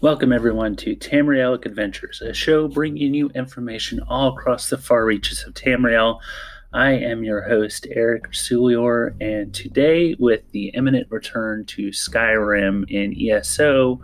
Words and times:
Welcome, 0.00 0.32
everyone, 0.32 0.76
to 0.76 0.96
Tamrielic 0.96 1.66
Adventures, 1.66 2.22
a 2.22 2.32
show 2.32 2.68
bringing 2.68 3.12
you 3.12 3.28
information 3.34 4.00
all 4.08 4.28
across 4.28 4.70
the 4.70 4.78
far 4.78 5.04
reaches 5.04 5.44
of 5.44 5.54
Tamriel. 5.54 6.20
I 6.72 6.92
am 6.92 7.24
your 7.24 7.42
host, 7.42 7.86
Eric 7.90 8.30
Sulior, 8.32 9.14
and 9.20 9.52
today, 9.52 10.14
with 10.18 10.50
the 10.52 10.68
imminent 10.68 11.10
return 11.10 11.64
to 11.66 11.88
Skyrim 11.88 12.90
in 12.90 13.14
ESO, 13.20 14.00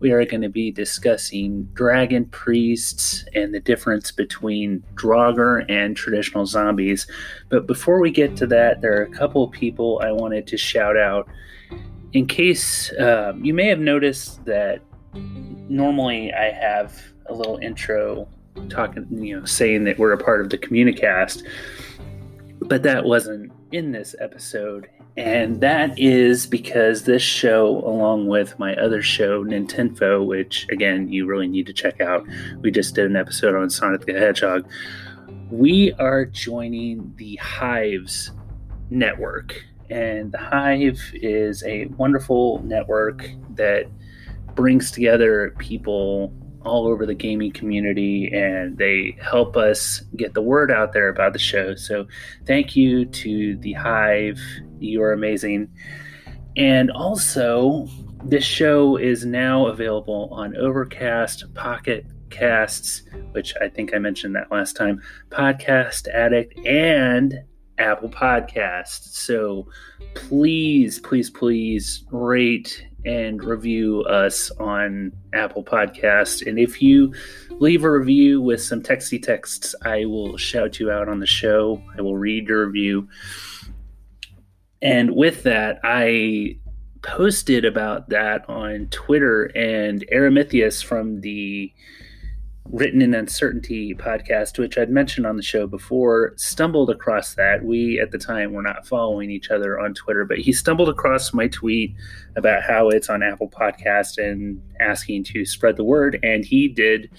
we 0.00 0.12
are 0.12 0.24
going 0.24 0.42
to 0.42 0.48
be 0.48 0.70
discussing 0.70 1.64
dragon 1.74 2.26
priests 2.26 3.24
and 3.34 3.54
the 3.54 3.60
difference 3.60 4.12
between 4.12 4.82
Draugr 4.94 5.64
and 5.68 5.96
traditional 5.96 6.46
zombies. 6.46 7.06
But 7.48 7.66
before 7.66 8.00
we 8.00 8.10
get 8.10 8.36
to 8.36 8.46
that, 8.48 8.80
there 8.80 8.98
are 8.98 9.04
a 9.04 9.10
couple 9.10 9.44
of 9.44 9.50
people 9.50 10.00
I 10.04 10.12
wanted 10.12 10.46
to 10.48 10.56
shout 10.56 10.96
out. 10.96 11.28
In 12.12 12.26
case 12.26 12.92
um, 12.98 13.44
you 13.44 13.54
may 13.54 13.66
have 13.66 13.80
noticed 13.80 14.44
that 14.44 14.82
normally 15.14 16.32
I 16.32 16.50
have 16.50 17.00
a 17.26 17.34
little 17.34 17.58
intro 17.58 18.28
talking, 18.70 19.06
you 19.10 19.38
know, 19.38 19.44
saying 19.44 19.84
that 19.84 19.98
we're 19.98 20.12
a 20.12 20.18
part 20.18 20.40
of 20.40 20.50
the 20.50 20.58
Communicast, 20.58 21.46
but 22.60 22.82
that 22.82 23.04
wasn't 23.04 23.52
in 23.72 23.92
this 23.92 24.14
episode. 24.20 24.88
And 25.16 25.60
that 25.60 25.98
is 25.98 26.46
because 26.46 27.02
this 27.02 27.22
show, 27.22 27.78
along 27.78 28.28
with 28.28 28.56
my 28.58 28.76
other 28.76 29.02
show, 29.02 29.44
Nintendo, 29.44 30.24
which 30.24 30.66
again, 30.70 31.10
you 31.10 31.26
really 31.26 31.48
need 31.48 31.66
to 31.66 31.72
check 31.72 32.00
out, 32.00 32.24
we 32.60 32.70
just 32.70 32.94
did 32.94 33.06
an 33.06 33.16
episode 33.16 33.56
on 33.56 33.68
Sonic 33.68 34.06
the 34.06 34.12
Hedgehog. 34.12 34.68
We 35.50 35.92
are 35.94 36.24
joining 36.24 37.12
the 37.16 37.36
Hives 37.36 38.30
network. 38.90 39.64
And 39.90 40.30
the 40.30 40.38
Hive 40.38 41.00
is 41.14 41.64
a 41.64 41.86
wonderful 41.86 42.62
network 42.62 43.28
that 43.54 43.86
brings 44.58 44.90
together 44.90 45.54
people 45.58 46.34
all 46.64 46.88
over 46.88 47.06
the 47.06 47.14
gaming 47.14 47.52
community 47.52 48.28
and 48.34 48.76
they 48.76 49.16
help 49.22 49.56
us 49.56 50.02
get 50.16 50.34
the 50.34 50.42
word 50.42 50.68
out 50.68 50.92
there 50.92 51.08
about 51.08 51.32
the 51.32 51.38
show. 51.38 51.76
So, 51.76 52.08
thank 52.44 52.74
you 52.74 53.04
to 53.04 53.56
the 53.58 53.72
Hive. 53.74 54.40
You're 54.80 55.12
amazing. 55.12 55.70
And 56.56 56.90
also, 56.90 57.86
this 58.24 58.42
show 58.42 58.96
is 58.96 59.24
now 59.24 59.68
available 59.68 60.28
on 60.32 60.56
Overcast, 60.56 61.54
Pocket 61.54 62.04
Casts, 62.30 63.02
which 63.30 63.54
I 63.60 63.68
think 63.68 63.94
I 63.94 63.98
mentioned 63.98 64.34
that 64.34 64.50
last 64.50 64.76
time, 64.76 65.00
Podcast 65.30 66.08
Addict, 66.08 66.58
and 66.66 67.44
Apple 67.78 68.08
Podcasts. 68.08 69.10
So 69.10 69.68
please, 70.14 70.98
please, 70.98 71.30
please 71.30 72.04
rate 72.10 72.84
and 73.08 73.42
review 73.42 74.02
us 74.02 74.50
on 74.58 75.12
Apple 75.32 75.64
Podcast. 75.64 76.46
And 76.46 76.58
if 76.58 76.82
you 76.82 77.14
leave 77.52 77.82
a 77.82 77.90
review 77.90 78.42
with 78.42 78.62
some 78.62 78.82
texty 78.82 79.20
texts, 79.20 79.74
I 79.82 80.04
will 80.04 80.36
shout 80.36 80.78
you 80.78 80.90
out 80.90 81.08
on 81.08 81.18
the 81.18 81.26
show. 81.26 81.82
I 81.96 82.02
will 82.02 82.18
read 82.18 82.48
your 82.48 82.66
review. 82.66 83.08
And 84.82 85.16
with 85.16 85.42
that, 85.44 85.80
I 85.82 86.58
posted 87.02 87.64
about 87.64 88.10
that 88.10 88.46
on 88.48 88.88
Twitter, 88.90 89.44
and 89.56 90.04
Aramithius 90.12 90.84
from 90.84 91.22
the 91.22 91.72
Written 92.70 93.00
in 93.00 93.14
Uncertainty 93.14 93.94
podcast, 93.94 94.58
which 94.58 94.76
I'd 94.76 94.90
mentioned 94.90 95.26
on 95.26 95.36
the 95.36 95.42
show 95.42 95.66
before, 95.66 96.34
stumbled 96.36 96.90
across 96.90 97.34
that. 97.34 97.64
We 97.64 97.98
at 97.98 98.10
the 98.10 98.18
time 98.18 98.52
were 98.52 98.62
not 98.62 98.86
following 98.86 99.30
each 99.30 99.50
other 99.50 99.80
on 99.80 99.94
Twitter, 99.94 100.26
but 100.26 100.38
he 100.38 100.52
stumbled 100.52 100.90
across 100.90 101.32
my 101.32 101.48
tweet 101.48 101.94
about 102.36 102.62
how 102.62 102.90
it's 102.90 103.08
on 103.08 103.22
Apple 103.22 103.48
Podcast 103.48 104.18
and 104.18 104.62
asking 104.80 105.24
to 105.24 105.46
spread 105.46 105.76
the 105.76 105.84
word, 105.84 106.18
and 106.22 106.44
he 106.44 106.68
did 106.68 107.10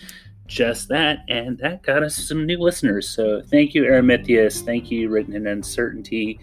just 0.45 0.87
that, 0.89 1.19
and 1.29 1.57
that 1.59 1.81
got 1.83 2.03
us 2.03 2.15
some 2.15 2.45
new 2.45 2.59
listeners. 2.59 3.09
So 3.09 3.41
thank 3.41 3.73
you, 3.73 3.83
Aramithius. 3.83 4.61
Thank 4.61 4.91
you, 4.91 5.09
Written 5.09 5.35
in 5.35 5.47
Uncertainty. 5.47 6.39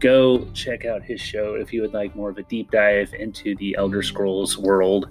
Go 0.00 0.46
check 0.54 0.86
out 0.86 1.02
his 1.02 1.20
show 1.20 1.54
if 1.54 1.72
you 1.72 1.82
would 1.82 1.92
like 1.92 2.16
more 2.16 2.30
of 2.30 2.38
a 2.38 2.42
deep 2.44 2.70
dive 2.70 3.12
into 3.14 3.54
the 3.56 3.76
Elder 3.76 4.02
Scrolls 4.02 4.56
world. 4.56 5.08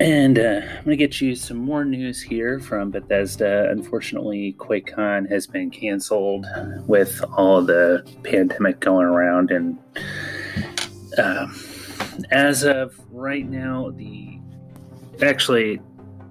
And 0.00 0.38
uh, 0.38 0.62
I'm 0.64 0.84
going 0.84 0.90
to 0.90 0.96
get 0.96 1.20
you 1.20 1.34
some 1.34 1.58
more 1.58 1.84
news 1.84 2.22
here 2.22 2.58
from 2.58 2.90
Bethesda. 2.90 3.68
Unfortunately, 3.70 4.56
QuakeCon 4.58 5.28
has 5.30 5.46
been 5.46 5.70
canceled 5.70 6.46
with 6.86 7.22
all 7.36 7.62
the 7.62 8.02
pandemic 8.22 8.80
going 8.80 9.06
around. 9.06 9.50
And 9.50 9.78
uh, 11.18 11.48
as 12.30 12.62
of 12.62 12.98
right 13.10 13.46
now, 13.46 13.90
the 13.90 14.38
actually 15.22 15.80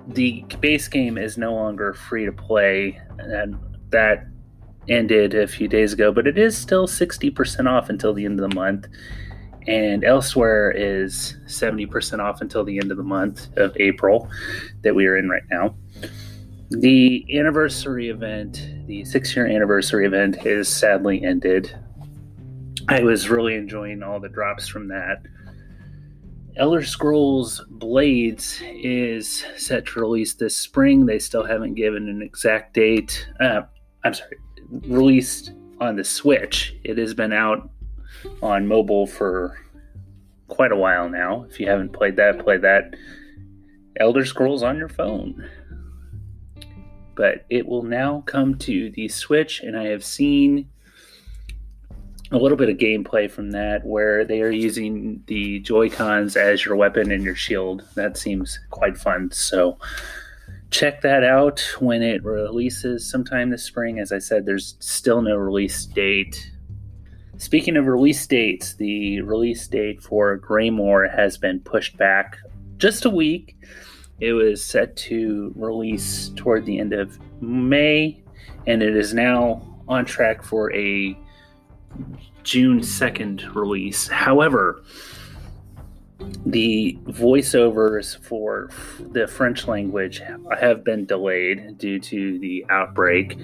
the 0.08 0.44
base 0.60 0.88
game 0.88 1.20
is 1.20 1.38
no 1.38 1.54
longer 1.54 1.94
free 1.94 2.26
to 2.26 2.32
play, 2.32 3.00
and 3.20 3.56
that 3.92 4.26
ended 4.88 5.36
a 5.36 5.48
few 5.48 5.68
days 5.68 5.94
ago. 5.94 6.12
But 6.12 6.26
it 6.26 6.40
is 6.40 6.58
still 6.58 6.88
60% 6.88 7.70
off 7.70 7.90
until 7.90 8.14
the 8.16 8.26
end 8.26 8.40
of 8.40 8.50
the 8.50 8.56
month 8.56 8.88
and 9.68 10.04
elsewhere 10.04 10.72
is 10.72 11.38
70% 11.46 12.20
off 12.20 12.42
until 12.42 12.64
the 12.64 12.78
end 12.78 12.92
of 12.92 12.98
the 12.98 13.04
month 13.04 13.48
of 13.58 13.76
April 13.78 14.30
that 14.82 14.96
we 14.96 15.06
are 15.06 15.18
in 15.18 15.30
right 15.30 15.44
now. 15.52 15.76
The 16.72 17.26
anniversary 17.38 18.10
event, 18.10 18.68
the 18.86 19.04
six 19.04 19.36
year 19.36 19.48
anniversary 19.48 20.06
event, 20.06 20.36
has 20.38 20.68
sadly 20.68 21.24
ended. 21.24 21.76
I 22.88 23.04
was 23.04 23.30
really 23.30 23.56
enjoying 23.56 24.04
all 24.04 24.20
the 24.20 24.30
drops 24.30 24.68
from 24.68 24.88
that. 24.90 25.24
Elder 26.56 26.84
Scrolls 26.84 27.64
Blades 27.70 28.62
is 28.62 29.46
set 29.56 29.86
to 29.88 30.00
release 30.00 30.34
this 30.34 30.58
spring. 30.58 31.06
They 31.06 31.20
still 31.20 31.44
haven't 31.44 31.76
given 31.76 32.10
an 32.10 32.22
exact 32.22 32.74
date. 32.74 33.28
Uh, 33.40 33.62
I'm 34.04 34.14
sorry, 34.14 34.38
released 34.70 35.54
on 35.80 35.96
the 35.96 36.04
Switch. 36.04 36.76
It 36.84 36.98
has 36.98 37.14
been 37.14 37.34
out 37.34 37.70
on 38.42 38.68
mobile 38.68 39.08
for 39.08 39.58
quite 40.48 40.72
a 40.72 40.76
while 40.76 41.10
now. 41.10 41.46
If 41.50 41.60
you 41.60 41.68
haven't 41.68 41.94
played 41.94 42.16
that, 42.18 42.40
play 42.40 42.58
that. 42.58 42.96
Elder 44.00 44.26
Scrolls 44.26 44.64
on 44.64 44.78
your 44.78 44.90
phone. 44.90 45.48
But 47.16 47.46
it 47.50 47.68
will 47.68 47.84
now 47.84 48.24
come 48.26 48.58
to 48.60 48.90
the 48.92 49.08
Switch, 49.10 49.62
and 49.62 49.78
I 49.78 49.86
have 49.88 50.06
seen 50.06 50.70
a 52.32 52.38
little 52.38 52.58
bit 52.58 52.70
of 52.70 52.78
gameplay 52.78 53.30
from 53.30 53.52
that 53.52 53.86
where 53.86 54.24
they 54.24 54.42
are 54.42 54.52
using 54.52 55.24
the 55.28 55.60
Joy 55.60 55.90
Cons 55.90 56.38
as 56.38 56.64
your 56.64 56.76
weapon 56.76 57.12
and 57.12 57.24
your 57.24 57.36
shield. 57.36 57.84
That 57.96 58.18
seems 58.18 58.60
quite 58.70 58.98
fun. 58.98 59.32
So 59.32 59.78
check 60.70 61.02
that 61.02 61.24
out 61.24 61.60
when 61.80 62.04
it 62.04 62.24
releases 62.24 63.10
sometime 63.10 63.50
this 63.50 63.64
spring. 63.64 64.00
As 64.00 64.12
I 64.12 64.20
said, 64.20 64.46
there's 64.46 64.76
still 64.80 65.22
no 65.22 65.36
release 65.36 65.86
date 65.86 66.52
Speaking 67.40 67.78
of 67.78 67.86
release 67.86 68.28
dates, 68.28 68.74
the 68.74 69.22
release 69.22 69.66
date 69.66 70.04
for 70.04 70.38
Greymoor 70.38 71.08
has 71.08 71.38
been 71.38 71.62
pushed 71.62 71.96
back 71.96 72.38
just 72.76 73.06
a 73.06 73.10
week. 73.10 73.56
It 74.20 74.34
was 74.34 74.62
set 74.62 74.98
to 74.98 75.54
release 75.56 76.34
toward 76.36 76.66
the 76.66 76.78
end 76.78 76.92
of 76.92 77.18
May, 77.42 78.22
and 78.68 78.84
it 78.84 78.94
is 78.94 79.14
now 79.14 79.66
on 79.88 80.04
track 80.04 80.44
for 80.44 80.74
a 80.76 81.18
June 82.44 82.82
2nd 82.82 83.56
release. 83.56 84.10
However, 84.10 84.84
the 86.46 87.00
voiceovers 87.06 88.22
for 88.22 88.70
the 89.00 89.28
French 89.28 89.66
language 89.66 90.22
have 90.60 90.84
been 90.84 91.06
delayed 91.06 91.78
due 91.78 92.02
to 92.02 92.38
the 92.40 92.66
outbreak. 92.70 93.38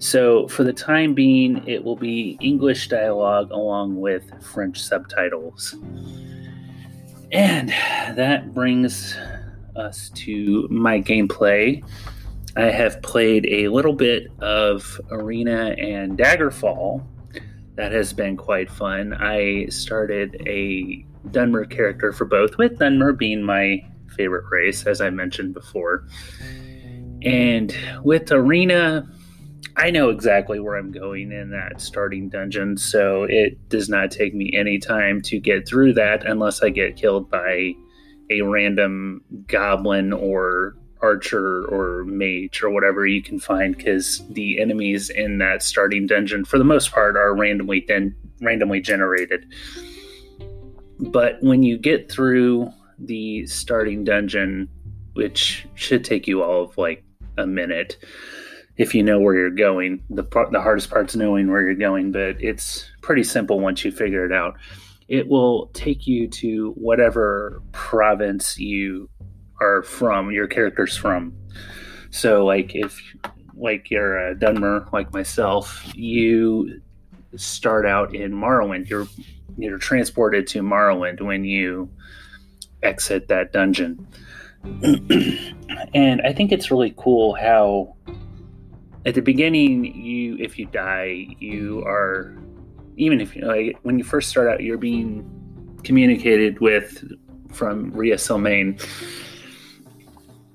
So, 0.00 0.48
for 0.48 0.64
the 0.64 0.72
time 0.72 1.12
being, 1.12 1.62
it 1.68 1.84
will 1.84 1.94
be 1.94 2.38
English 2.40 2.88
dialogue 2.88 3.50
along 3.50 4.00
with 4.00 4.24
French 4.42 4.80
subtitles. 4.82 5.76
And 7.32 7.68
that 7.68 8.54
brings 8.54 9.14
us 9.76 10.08
to 10.14 10.66
my 10.70 11.02
gameplay. 11.02 11.84
I 12.56 12.70
have 12.70 13.02
played 13.02 13.44
a 13.46 13.68
little 13.68 13.92
bit 13.92 14.28
of 14.40 14.98
Arena 15.10 15.76
and 15.78 16.18
Daggerfall. 16.18 17.04
That 17.74 17.92
has 17.92 18.14
been 18.14 18.38
quite 18.38 18.70
fun. 18.70 19.12
I 19.12 19.66
started 19.66 20.42
a 20.46 21.04
Dunmer 21.28 21.70
character 21.70 22.10
for 22.12 22.24
both, 22.24 22.56
with 22.56 22.78
Dunmer 22.78 23.16
being 23.16 23.42
my 23.42 23.84
favorite 24.16 24.46
race, 24.50 24.86
as 24.86 25.02
I 25.02 25.10
mentioned 25.10 25.52
before. 25.52 26.06
And 27.22 27.76
with 28.02 28.32
Arena, 28.32 29.06
I 29.80 29.90
know 29.90 30.10
exactly 30.10 30.60
where 30.60 30.76
I'm 30.76 30.92
going 30.92 31.32
in 31.32 31.48
that 31.52 31.80
starting 31.80 32.28
dungeon, 32.28 32.76
so 32.76 33.24
it 33.24 33.66
does 33.70 33.88
not 33.88 34.10
take 34.10 34.34
me 34.34 34.52
any 34.54 34.78
time 34.78 35.22
to 35.22 35.40
get 35.40 35.66
through 35.66 35.94
that 35.94 36.26
unless 36.26 36.62
I 36.62 36.68
get 36.68 36.96
killed 36.96 37.30
by 37.30 37.72
a 38.28 38.42
random 38.42 39.22
goblin 39.46 40.12
or 40.12 40.76
archer 41.00 41.64
or 41.64 42.04
mage 42.04 42.62
or 42.62 42.68
whatever 42.68 43.06
you 43.06 43.22
can 43.22 43.40
find 43.40 43.74
because 43.74 44.22
the 44.28 44.60
enemies 44.60 45.08
in 45.08 45.38
that 45.38 45.62
starting 45.62 46.06
dungeon 46.06 46.44
for 46.44 46.58
the 46.58 46.64
most 46.64 46.92
part 46.92 47.16
are 47.16 47.34
randomly 47.34 47.86
randomly 48.42 48.82
generated. 48.82 49.46
But 50.98 51.42
when 51.42 51.62
you 51.62 51.78
get 51.78 52.12
through 52.12 52.70
the 52.98 53.46
starting 53.46 54.04
dungeon, 54.04 54.68
which 55.14 55.66
should 55.72 56.04
take 56.04 56.28
you 56.28 56.42
all 56.42 56.64
of 56.64 56.76
like 56.76 57.02
a 57.38 57.46
minute 57.46 57.96
if 58.80 58.94
you 58.94 59.02
know 59.02 59.20
where 59.20 59.34
you're 59.34 59.50
going. 59.50 60.02
The 60.08 60.22
the 60.50 60.60
hardest 60.62 60.88
part's 60.88 61.14
knowing 61.14 61.50
where 61.50 61.60
you're 61.60 61.74
going, 61.74 62.12
but 62.12 62.42
it's 62.42 62.90
pretty 63.02 63.24
simple 63.24 63.60
once 63.60 63.84
you 63.84 63.92
figure 63.92 64.24
it 64.24 64.32
out. 64.32 64.56
It 65.06 65.28
will 65.28 65.66
take 65.74 66.06
you 66.06 66.28
to 66.28 66.70
whatever 66.76 67.62
province 67.72 68.58
you 68.58 69.10
are 69.60 69.82
from, 69.82 70.30
your 70.30 70.46
character's 70.46 70.96
from. 70.96 71.34
So, 72.08 72.46
like 72.46 72.74
if 72.74 72.98
like 73.54 73.90
you're 73.90 74.16
a 74.16 74.34
Dunmer, 74.34 74.90
like 74.94 75.12
myself, 75.12 75.84
you 75.94 76.80
start 77.36 77.84
out 77.84 78.14
in 78.14 78.32
Morrowind. 78.32 78.88
You're 78.88 79.08
you're 79.58 79.76
transported 79.76 80.46
to 80.48 80.62
Morrowind 80.62 81.20
when 81.20 81.44
you 81.44 81.90
exit 82.82 83.28
that 83.28 83.52
dungeon. 83.52 84.08
and 85.92 86.22
I 86.22 86.32
think 86.32 86.50
it's 86.50 86.70
really 86.70 86.94
cool 86.96 87.34
how 87.34 87.96
at 89.06 89.14
the 89.14 89.22
beginning 89.22 89.84
you 89.94 90.36
if 90.38 90.58
you 90.58 90.66
die 90.66 91.26
you 91.38 91.82
are 91.86 92.36
even 92.96 93.20
if 93.20 93.34
you 93.34 93.46
like 93.46 93.78
when 93.82 93.98
you 93.98 94.04
first 94.04 94.28
start 94.28 94.48
out 94.48 94.62
you're 94.62 94.78
being 94.78 95.24
communicated 95.84 96.60
with 96.60 97.10
from 97.52 97.90
Ria 97.92 98.16
Silmane. 98.16 98.80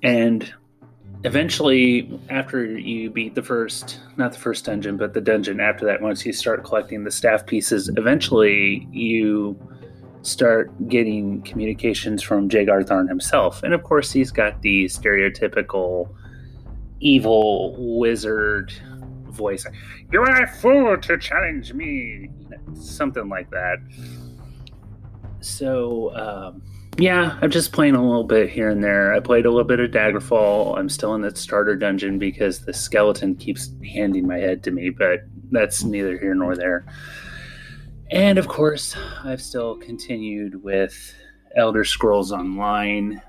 And 0.02 0.52
eventually 1.24 2.20
after 2.30 2.64
you 2.64 3.10
beat 3.10 3.34
the 3.34 3.42
first 3.42 4.00
not 4.16 4.32
the 4.32 4.38
first 4.38 4.66
dungeon 4.66 4.96
but 4.96 5.14
the 5.14 5.20
dungeon 5.20 5.60
after 5.60 5.84
that 5.84 6.00
once 6.00 6.24
you 6.24 6.32
start 6.32 6.62
collecting 6.62 7.02
the 7.04 7.10
staff 7.10 7.46
pieces 7.46 7.88
eventually 7.96 8.86
you 8.92 9.58
start 10.22 10.70
getting 10.88 11.40
communications 11.42 12.22
from 12.22 12.48
Jagar 12.48 12.84
Tharn 12.84 13.08
himself. 13.08 13.62
And 13.62 13.72
of 13.72 13.82
course 13.82 14.10
he's 14.10 14.30
got 14.30 14.60
the 14.62 14.86
stereotypical 14.86 16.08
evil 17.00 17.98
wizard 17.98 18.72
voice. 19.28 19.66
You 20.12 20.22
are 20.22 20.42
a 20.42 20.48
fool 20.48 20.96
to 20.96 21.18
challenge 21.18 21.72
me. 21.72 22.30
Something 22.74 23.28
like 23.28 23.50
that. 23.50 23.78
So, 25.40 26.14
um, 26.16 26.62
yeah, 26.98 27.38
I'm 27.42 27.50
just 27.50 27.72
playing 27.72 27.94
a 27.94 28.02
little 28.02 28.24
bit 28.24 28.48
here 28.48 28.70
and 28.70 28.82
there. 28.82 29.12
I 29.12 29.20
played 29.20 29.44
a 29.44 29.50
little 29.50 29.64
bit 29.64 29.80
of 29.80 29.90
Daggerfall. 29.90 30.78
I'm 30.78 30.88
still 30.88 31.14
in 31.14 31.20
that 31.22 31.36
starter 31.36 31.76
dungeon 31.76 32.18
because 32.18 32.60
the 32.60 32.72
skeleton 32.72 33.36
keeps 33.36 33.70
handing 33.92 34.26
my 34.26 34.38
head 34.38 34.62
to 34.64 34.70
me, 34.70 34.90
but 34.90 35.20
that's 35.50 35.84
neither 35.84 36.18
here 36.18 36.34
nor 36.34 36.56
there. 36.56 36.86
And 38.10 38.38
of 38.38 38.48
course, 38.48 38.96
I've 39.24 39.42
still 39.42 39.76
continued 39.76 40.62
with 40.62 41.14
Elder 41.54 41.84
Scrolls 41.84 42.32
Online. 42.32 43.20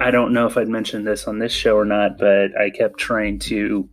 I 0.00 0.10
don't 0.10 0.32
know 0.32 0.46
if 0.46 0.56
I'd 0.56 0.68
mentioned 0.68 1.06
this 1.06 1.26
on 1.26 1.38
this 1.38 1.52
show 1.52 1.76
or 1.76 1.84
not, 1.84 2.18
but 2.18 2.56
I 2.58 2.70
kept 2.70 2.98
trying 2.98 3.38
to 3.40 3.88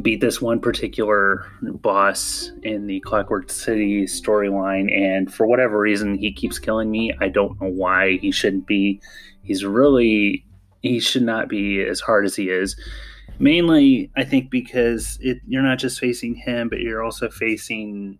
beat 0.00 0.20
this 0.20 0.40
one 0.40 0.60
particular 0.60 1.46
boss 1.62 2.50
in 2.62 2.86
the 2.86 3.00
Clockwork 3.00 3.50
City 3.50 4.04
storyline, 4.04 4.94
and 4.94 5.32
for 5.32 5.46
whatever 5.46 5.78
reason, 5.78 6.16
he 6.16 6.32
keeps 6.32 6.58
killing 6.58 6.90
me. 6.90 7.12
I 7.20 7.28
don't 7.28 7.60
know 7.60 7.68
why 7.68 8.16
he 8.18 8.30
shouldn't 8.30 8.66
be. 8.66 9.00
He's 9.42 9.64
really 9.64 10.44
he 10.82 11.00
should 11.00 11.22
not 11.22 11.48
be 11.48 11.82
as 11.82 12.00
hard 12.00 12.26
as 12.26 12.36
he 12.36 12.50
is. 12.50 12.76
Mainly, 13.38 14.10
I 14.16 14.24
think 14.24 14.50
because 14.50 15.18
it, 15.20 15.38
you're 15.46 15.62
not 15.62 15.78
just 15.78 15.98
facing 15.98 16.34
him, 16.34 16.68
but 16.68 16.80
you're 16.80 17.02
also 17.02 17.30
facing 17.30 18.18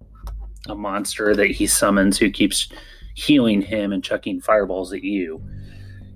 a 0.69 0.75
monster 0.75 1.37
that 1.37 1.51
he 1.51 1.67
summons 1.67 2.19
who 2.19 2.31
keeps 2.31 2.69
healing 3.15 3.61
him 3.61 3.93
and 3.93 4.03
chucking 4.03 4.41
fireballs 4.41 4.93
at 4.93 5.05
you. 5.05 5.43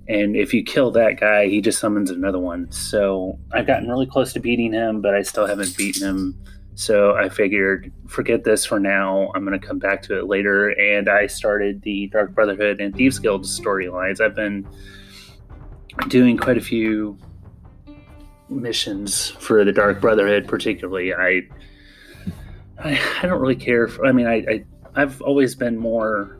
And 0.08 0.37
if 0.37 0.55
you 0.55 0.62
kill 0.62 0.90
that 0.93 1.20
guy, 1.20 1.49
he 1.49 1.60
just 1.60 1.78
summons 1.78 2.10
another 2.10 2.38
one. 2.38 2.72
So 2.72 3.38
I've 3.52 3.66
gotten 3.66 3.88
really 3.88 4.06
close 4.06 4.32
to 4.32 4.40
beating 4.40 4.72
him, 4.72 5.02
but 5.02 5.14
I 5.14 5.22
still 5.22 5.46
haven't 5.46 5.76
beaten 5.76 6.08
him. 6.08 6.43
So 6.75 7.14
I 7.14 7.28
figured, 7.28 7.93
forget 8.06 8.44
this 8.44 8.64
for 8.64 8.81
now. 8.81 9.31
I'm 9.34 9.44
going 9.44 9.58
to 9.58 9.66
come 9.66 9.78
back 9.78 10.00
to 10.02 10.19
it 10.19 10.26
later. 10.26 10.70
And 10.70 11.08
I 11.08 11.26
started 11.26 11.82
the 11.82 12.06
Dark 12.06 12.34
Brotherhood 12.34 12.81
and 12.81 12.94
Thieves 12.94 13.19
Guild 13.19 13.43
storylines. 13.43 14.20
I've 14.20 14.34
been 14.34 14.66
doing 16.08 16.38
quite 16.38 16.56
a 16.56 16.62
few 16.62 17.19
missions 18.49 19.31
for 19.31 19.64
the 19.64 19.72
Dark 19.72 20.00
Brotherhood, 20.00 20.46
particularly. 20.49 21.12
I 21.12 21.43
I, 22.78 22.99
I 23.22 23.26
don't 23.26 23.40
really 23.40 23.56
care. 23.56 23.88
For, 23.88 24.06
I 24.06 24.12
mean, 24.12 24.26
I, 24.26 24.37
I 24.37 24.64
I've 24.94 25.20
always 25.20 25.55
been 25.55 25.76
more, 25.76 26.38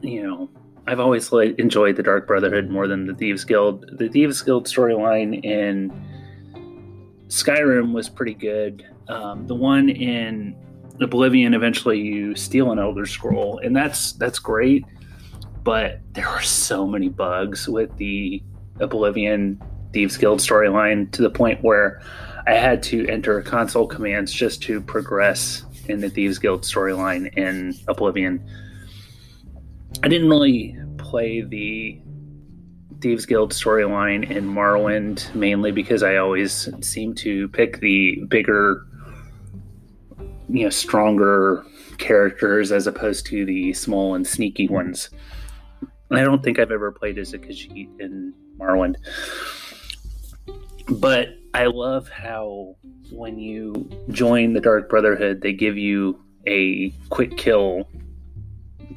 you 0.00 0.22
know, 0.22 0.48
I've 0.88 1.00
always 1.00 1.30
like 1.32 1.58
enjoyed 1.58 1.96
the 1.96 2.02
Dark 2.02 2.26
Brotherhood 2.26 2.70
more 2.70 2.88
than 2.88 3.06
the 3.06 3.12
Thieves 3.12 3.44
Guild. 3.44 3.84
The 3.98 4.08
Thieves 4.08 4.40
Guild 4.40 4.64
storyline 4.64 5.44
in 5.44 5.92
Skyrim 7.28 7.92
was 7.92 8.08
pretty 8.08 8.32
good. 8.32 8.86
Um, 9.06 9.46
the 9.46 9.54
one 9.54 9.90
in 9.90 10.56
Oblivion, 10.98 11.52
eventually 11.52 12.00
you 12.00 12.34
steal 12.34 12.72
an 12.72 12.78
Elder 12.78 13.04
Scroll, 13.04 13.58
and 13.58 13.76
that's 13.76 14.12
that's 14.12 14.38
great. 14.38 14.86
But 15.62 16.00
there 16.12 16.28
were 16.30 16.40
so 16.40 16.86
many 16.86 17.10
bugs 17.10 17.68
with 17.68 17.94
the 17.98 18.42
Oblivion 18.80 19.62
Thieves 19.92 20.16
Guild 20.16 20.40
storyline 20.40 21.12
to 21.12 21.20
the 21.20 21.30
point 21.30 21.62
where 21.62 22.00
I 22.46 22.52
had 22.52 22.82
to 22.84 23.06
enter 23.08 23.42
console 23.42 23.86
commands 23.86 24.32
just 24.32 24.62
to 24.62 24.80
progress 24.80 25.66
in 25.86 26.00
the 26.00 26.08
Thieves 26.08 26.38
Guild 26.38 26.62
storyline 26.62 27.36
in 27.36 27.74
Oblivion 27.88 28.42
I 30.02 30.08
didn't 30.08 30.28
really 30.28 30.76
play 30.96 31.40
the 31.40 32.00
Thieves 33.00 33.26
Guild 33.26 33.52
storyline 33.52 34.30
in 34.30 34.46
Morrowind 34.46 35.34
mainly 35.34 35.72
because 35.72 36.04
I 36.04 36.16
always 36.16 36.68
seem 36.86 37.14
to 37.16 37.48
pick 37.48 37.80
the 37.80 38.22
bigger, 38.28 38.86
you 40.48 40.64
know, 40.64 40.70
stronger 40.70 41.64
characters 41.98 42.70
as 42.70 42.86
opposed 42.86 43.26
to 43.26 43.44
the 43.44 43.72
small 43.72 44.14
and 44.14 44.24
sneaky 44.26 44.68
ones. 44.68 45.10
I 46.12 46.22
don't 46.22 46.44
think 46.44 46.60
I've 46.60 46.70
ever 46.70 46.92
played 46.92 47.18
as 47.18 47.34
a 47.34 47.38
Khajiit 47.38 48.00
in 48.00 48.32
Morrowind. 48.58 48.96
But 50.88 51.30
I 51.54 51.66
love 51.66 52.08
how 52.08 52.76
when 53.10 53.38
you 53.38 53.90
join 54.10 54.52
the 54.52 54.60
Dark 54.60 54.88
Brotherhood, 54.88 55.40
they 55.42 55.52
give 55.52 55.76
you 55.76 56.22
a 56.46 56.90
quick 57.10 57.36
kill 57.36 57.88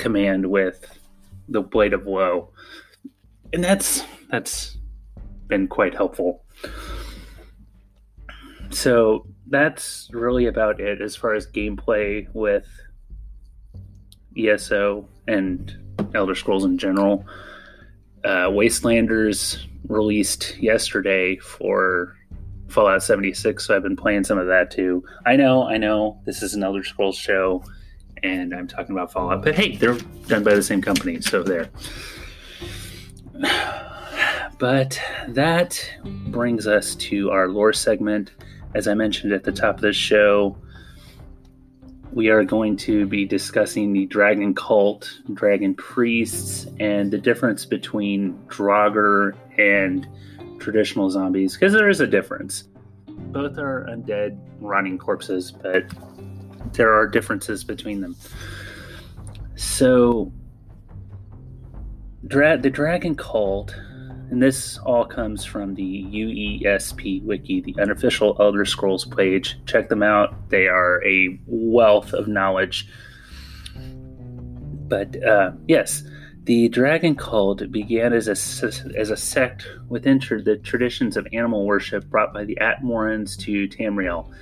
command 0.02 0.46
with 0.46 1.00
the 1.48 1.62
blade 1.62 1.94
of 1.94 2.06
woe 2.06 2.50
and 3.54 3.64
that's 3.64 4.04
that's 4.30 4.78
been 5.48 5.68
quite 5.68 5.94
helpful 5.94 6.44
so 8.70 9.26
that's 9.48 10.10
really 10.14 10.46
about 10.46 10.80
it 10.80 11.02
as 11.02 11.16
far 11.16 11.34
as 11.34 11.46
gameplay 11.46 12.28
with 12.34 12.68
ESO 14.38 15.08
and 15.28 15.78
Elder 16.16 16.36
Scrolls 16.36 16.66
in 16.66 16.78
general. 16.78 17.26
Uh, 18.24 18.48
Wastelanders 18.48 19.66
released 19.88 20.58
yesterday 20.60 21.38
for 21.38 22.16
Fallout 22.70 23.04
76, 23.04 23.66
so 23.66 23.76
I've 23.76 23.84
been 23.84 23.98
playing 23.98 24.24
some 24.24 24.38
of 24.38 24.48
that 24.48 24.72
too. 24.72 25.04
I 25.26 25.36
know, 25.36 25.64
I 25.68 25.78
know, 25.78 26.22
this 26.26 26.42
is 26.42 26.54
an 26.54 26.64
Elder 26.64 26.84
Scrolls 26.84 27.18
show, 27.18 27.64
and 28.24 28.54
I'm 28.54 28.68
talking 28.68 28.94
about 28.94 29.12
Fallout. 29.12 29.44
But 29.44 29.56
hey, 29.56 29.76
they're 29.76 29.98
done 30.28 30.44
by 30.44 30.56
the 30.56 30.64
same 30.64 30.82
company, 30.82 31.22
so 31.22 31.44
there. 31.44 31.70
But 34.60 35.02
that 35.30 35.84
brings 36.28 36.68
us 36.68 36.96
to 36.96 37.32
our 37.32 37.48
lore 37.48 37.74
segment. 37.74 38.32
As 38.76 38.88
I 38.88 38.94
mentioned 38.94 39.34
at 39.34 39.44
the 39.44 39.52
top 39.52 39.76
of 39.76 39.82
the 39.82 39.92
show, 39.92 40.56
we 42.14 42.30
are 42.30 42.44
going 42.44 42.78
to 42.78 43.08
be 43.08 43.26
discussing 43.26 43.94
the 43.94 44.06
dragon 44.06 44.54
cult, 44.54 45.20
dragon 45.34 45.74
priests, 45.74 46.68
and 46.80 47.10
the 47.10 47.18
difference 47.18 47.66
between 47.66 48.34
Draugr 48.48 49.34
and 49.58 50.08
traditional 50.60 51.10
zombies, 51.10 51.54
because 51.54 51.74
there 51.74 51.90
is 51.90 52.02
a 52.02 52.08
difference. 52.08 52.66
Both 53.08 53.58
are 53.58 53.88
undead, 53.90 54.38
rotting 54.60 54.98
corpses, 54.98 55.52
but 55.52 55.86
there 56.74 56.94
are 56.94 57.08
differences 57.08 57.64
between 57.64 58.02
them. 58.02 58.16
So, 59.56 60.32
dra- 62.28 62.58
the 62.58 62.70
Dragon 62.70 63.16
Cult, 63.16 63.76
and 64.30 64.42
this 64.42 64.78
all 64.80 65.06
comes 65.06 65.44
from 65.46 65.76
the 65.76 66.04
UESP 66.64 67.24
wiki, 67.24 67.62
the 67.62 67.76
unofficial 67.80 68.38
Elder 68.40 68.66
Scrolls 68.66 69.06
page. 69.06 69.60
Check 69.66 69.90
them 69.90 70.04
out; 70.04 70.50
they 70.50 70.68
are 70.68 71.04
a 71.06 71.40
wealth 71.46 72.14
of 72.14 72.28
knowledge. 72.28 72.88
But 74.88 75.22
uh, 75.24 75.52
yes, 75.68 76.04
the 76.44 76.70
Dragon 76.70 77.16
Cult 77.16 77.72
began 77.72 78.14
as 78.14 78.28
a 78.28 78.68
as 78.98 79.10
a 79.10 79.18
sect 79.18 79.68
within 79.90 80.20
the 80.20 80.60
traditions 80.64 81.16
of 81.18 81.28
animal 81.34 81.66
worship 81.66 82.10
brought 82.10 82.34
by 82.34 82.46
the 82.46 82.58
Atmorans 82.60 83.38
to 83.42 83.68
Tamriel, 83.68 84.34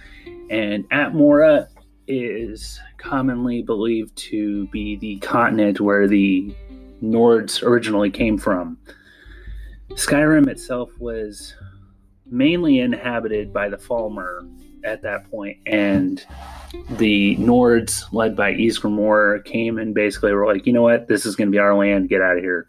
and 0.49 0.89
Atmora 0.91 1.67
is 2.09 2.79
commonly 2.97 3.61
believed 3.61 4.15
to 4.17 4.67
be 4.67 4.97
the 4.97 5.19
continent 5.19 5.79
where 5.79 6.07
the 6.07 6.53
Nords 7.01 7.63
originally 7.63 8.09
came 8.09 8.37
from. 8.37 8.77
Skyrim 9.91 10.47
itself 10.47 10.91
was 10.99 11.55
mainly 12.25 12.79
inhabited 12.79 13.53
by 13.53 13.69
the 13.69 13.77
Falmer 13.77 14.49
at 14.83 15.01
that 15.03 15.29
point, 15.29 15.57
and 15.65 16.25
the 16.91 17.35
Nords, 17.37 18.03
led 18.11 18.35
by 18.35 18.53
Ysgramor, 18.53 19.43
came 19.45 19.77
and 19.77 19.93
basically 19.93 20.33
were 20.33 20.47
like, 20.47 20.65
you 20.65 20.73
know 20.73 20.81
what, 20.81 21.07
this 21.07 21.25
is 21.25 21.35
going 21.35 21.47
to 21.47 21.51
be 21.51 21.59
our 21.59 21.75
land, 21.75 22.09
get 22.09 22.21
out 22.21 22.37
of 22.37 22.43
here. 22.43 22.67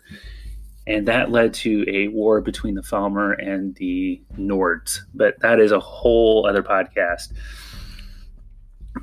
And 0.87 1.07
that 1.09 1.31
led 1.31 1.55
to 1.55 1.85
a 1.89 2.09
war 2.09 2.41
between 2.41 2.75
the 2.75 2.83
Falmer 2.83 3.37
and 3.39 3.75
the 3.77 4.21
Nords. 4.37 5.01
But 5.15 5.39
that 5.41 5.61
is 5.61 5.73
a 5.73 5.79
whole 5.79 6.47
other 6.47 6.63
podcast. 6.63 7.33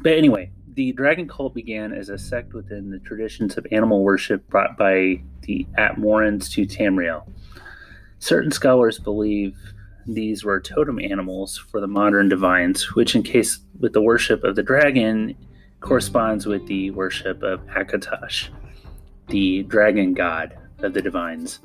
But 0.01 0.13
anyway, 0.13 0.51
the 0.73 0.91
dragon 0.93 1.27
cult 1.27 1.55
began 1.55 1.91
as 1.91 2.09
a 2.09 2.17
sect 2.17 2.53
within 2.53 2.91
the 2.91 2.99
traditions 2.99 3.57
of 3.57 3.65
animal 3.71 4.03
worship 4.03 4.47
brought 4.47 4.77
by 4.77 5.21
the 5.41 5.65
Atmorans 5.77 6.51
to 6.51 6.65
Tamriel. 6.65 7.27
Certain 8.19 8.51
scholars 8.51 8.99
believe 8.99 9.57
these 10.05 10.43
were 10.43 10.59
totem 10.59 10.99
animals 10.99 11.57
for 11.57 11.81
the 11.81 11.87
modern 11.87 12.29
divines, 12.29 12.95
which, 12.95 13.15
in 13.15 13.23
case 13.23 13.59
with 13.79 13.93
the 13.93 14.01
worship 14.01 14.43
of 14.43 14.55
the 14.55 14.63
dragon, 14.63 15.35
corresponds 15.79 16.45
with 16.45 16.65
the 16.67 16.91
worship 16.91 17.43
of 17.43 17.59
Akatosh, 17.67 18.49
the 19.27 19.63
dragon 19.63 20.13
god 20.13 20.57
of 20.79 20.93
the 20.93 21.01
divines. 21.01 21.59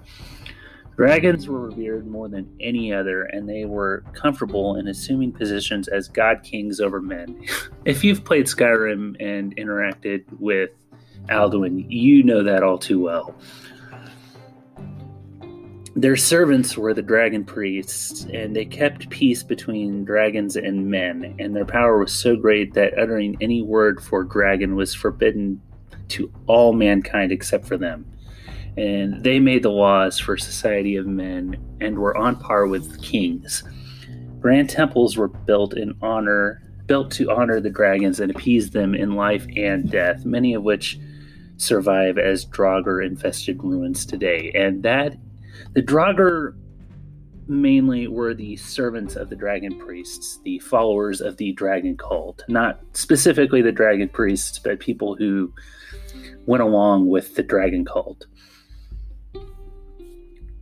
Dragons 0.96 1.48
were 1.48 1.68
revered 1.68 2.06
more 2.06 2.28
than 2.28 2.54
any 2.60 2.92
other, 2.92 3.24
and 3.24 3.48
they 3.48 3.64
were 3.64 4.04
comfortable 4.12 4.76
in 4.76 4.88
assuming 4.88 5.32
positions 5.32 5.88
as 5.88 6.08
god 6.08 6.42
kings 6.42 6.80
over 6.80 7.00
men. 7.00 7.44
if 7.84 8.04
you've 8.04 8.24
played 8.24 8.46
Skyrim 8.46 9.16
and 9.18 9.56
interacted 9.56 10.24
with 10.38 10.70
Alduin, 11.28 11.86
you 11.88 12.22
know 12.22 12.42
that 12.42 12.62
all 12.62 12.78
too 12.78 13.00
well. 13.00 13.34
Their 15.94 16.16
servants 16.16 16.76
were 16.76 16.94
the 16.94 17.02
dragon 17.02 17.44
priests, 17.44 18.24
and 18.32 18.56
they 18.56 18.64
kept 18.64 19.10
peace 19.10 19.42
between 19.42 20.04
dragons 20.04 20.56
and 20.56 20.90
men, 20.90 21.34
and 21.38 21.54
their 21.54 21.66
power 21.66 21.98
was 21.98 22.12
so 22.12 22.34
great 22.34 22.74
that 22.74 22.98
uttering 22.98 23.36
any 23.40 23.62
word 23.62 24.02
for 24.02 24.24
dragon 24.24 24.74
was 24.74 24.94
forbidden 24.94 25.60
to 26.08 26.32
all 26.46 26.72
mankind 26.72 27.30
except 27.30 27.66
for 27.66 27.76
them. 27.76 28.06
And 28.76 29.22
they 29.22 29.38
made 29.38 29.62
the 29.62 29.70
laws 29.70 30.18
for 30.18 30.36
society 30.36 30.96
of 30.96 31.06
men 31.06 31.56
and 31.80 31.98
were 31.98 32.16
on 32.16 32.36
par 32.36 32.66
with 32.66 33.02
kings. 33.02 33.62
Grand 34.40 34.70
temples 34.70 35.16
were 35.16 35.28
built 35.28 35.76
in 35.76 35.94
honor 36.00 36.62
built 36.86 37.10
to 37.12 37.30
honor 37.30 37.60
the 37.60 37.70
dragons 37.70 38.20
and 38.20 38.30
appease 38.30 38.70
them 38.70 38.94
in 38.94 39.14
life 39.14 39.46
and 39.56 39.90
death, 39.90 40.24
many 40.24 40.52
of 40.52 40.62
which 40.62 40.98
survive 41.56 42.18
as 42.18 42.44
Draugr 42.44 43.04
infested 43.06 43.62
ruins 43.62 44.04
today. 44.04 44.52
And 44.54 44.82
that 44.82 45.16
the 45.74 45.82
Draugr 45.82 46.54
mainly 47.48 48.08
were 48.08 48.34
the 48.34 48.56
servants 48.56 49.16
of 49.16 49.28
the 49.28 49.36
dragon 49.36 49.78
priests, 49.78 50.40
the 50.44 50.58
followers 50.60 51.20
of 51.20 51.36
the 51.36 51.52
dragon 51.52 51.96
cult. 51.96 52.44
Not 52.48 52.80
specifically 52.92 53.62
the 53.62 53.72
dragon 53.72 54.08
priests, 54.08 54.58
but 54.58 54.80
people 54.80 55.14
who 55.16 55.52
went 56.46 56.62
along 56.62 57.08
with 57.08 57.34
the 57.34 57.42
dragon 57.42 57.84
cult. 57.84 58.26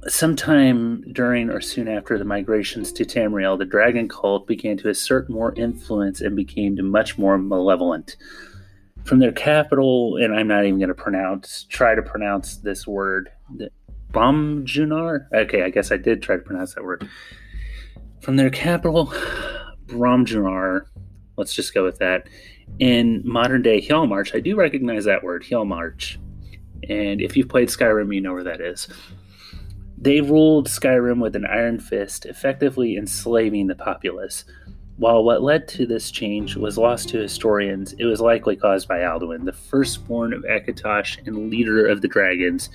Sometime 0.09 1.03
during 1.13 1.51
or 1.51 1.61
soon 1.61 1.87
after 1.87 2.17
the 2.17 2.25
migrations 2.25 2.91
to 2.93 3.05
Tamriel, 3.05 3.59
the 3.59 3.67
dragon 3.67 4.09
cult 4.09 4.47
began 4.47 4.79
to 4.79 4.89
assert 4.89 5.29
more 5.29 5.55
influence 5.57 6.23
and 6.23 6.35
became 6.35 6.79
much 6.91 7.19
more 7.19 7.37
malevolent. 7.37 8.17
From 9.05 9.19
their 9.19 9.33
capital, 9.33 10.17
and 10.17 10.35
I'm 10.35 10.49
not 10.49 10.65
even 10.65 10.79
going 10.79 10.89
to 10.89 10.95
pronounce, 10.95 11.65
try 11.65 11.95
to 11.95 12.03
pronounce 12.03 12.57
this 12.57 12.87
word, 12.87 13.31
Bromjunaar. 14.11 15.27
Okay, 15.35 15.63
I 15.63 15.71
guess 15.71 15.93
I 15.93 15.99
did 15.99 16.23
try 16.23 16.37
to 16.37 16.43
pronounce 16.43 16.75
that 16.75 16.85
word. 16.85 17.09
From 18.21 18.37
their 18.37 18.51
capital, 18.51 19.13
Bromjunaar. 19.87 20.87
Let's 21.37 21.55
just 21.55 21.75
go 21.75 21.85
with 21.85 21.99
that. 21.99 22.27
In 22.79 23.23
modern 23.25 23.63
day 23.63 23.81
Hjalmarch, 23.81 24.35
I 24.35 24.41
do 24.41 24.57
recognize 24.57 25.05
that 25.05 25.23
word, 25.23 25.43
Hjalmarch. 25.43 26.17
And 26.89 27.21
if 27.21 27.37
you've 27.37 27.49
played 27.49 27.69
Skyrim, 27.69 28.15
you 28.15 28.21
know 28.21 28.33
where 28.33 28.45
that 28.45 28.61
is. 28.61 28.89
They 30.01 30.23
ruled 30.23 30.69
Skyrim 30.69 31.21
with 31.21 31.37
an 31.37 31.45
iron 31.45 31.79
fist, 31.79 32.25
effectively 32.25 32.97
enslaving 32.97 33.67
the 33.67 33.75
populace. 33.75 34.45
While 34.97 35.25
what 35.25 35.43
led 35.43 35.69
to 35.69 35.87
this 35.87 36.11
change 36.11 36.57
was 36.57 36.79
lost 36.79 37.11
to 37.11 37.19
historians, 37.19 37.93
it 37.99 38.05
was 38.05 38.21
likely 38.21 38.57
caused 38.57 38.89
by 38.89 39.01
Alduin, 39.01 39.45
the 39.45 39.53
firstborn 39.53 40.33
of 40.33 40.43
Akatosh 40.45 41.27
and 41.27 41.51
leader 41.51 41.87
of 41.87 42.01
the 42.01 42.09
dragons, 42.09 42.71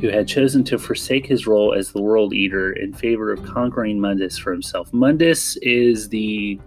who 0.00 0.08
had 0.08 0.28
chosen 0.28 0.62
to 0.64 0.78
forsake 0.78 1.26
his 1.26 1.46
role 1.46 1.72
as 1.72 1.92
the 1.92 2.02
world 2.02 2.34
eater 2.34 2.72
in 2.72 2.92
favor 2.92 3.32
of 3.32 3.44
conquering 3.44 3.98
Mundus 3.98 4.38
for 4.38 4.52
himself. 4.52 4.92
Mundus 4.92 5.56
is 5.62 6.10
the 6.10 6.60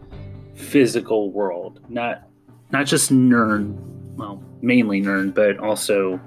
physical 0.56 1.32
world, 1.32 1.80
not 1.90 2.28
not 2.72 2.86
just 2.86 3.12
Nirn, 3.12 3.78
well, 4.16 4.44
mainly 4.62 5.02
Nirn, 5.02 5.32
but 5.32 5.60
also 5.60 6.20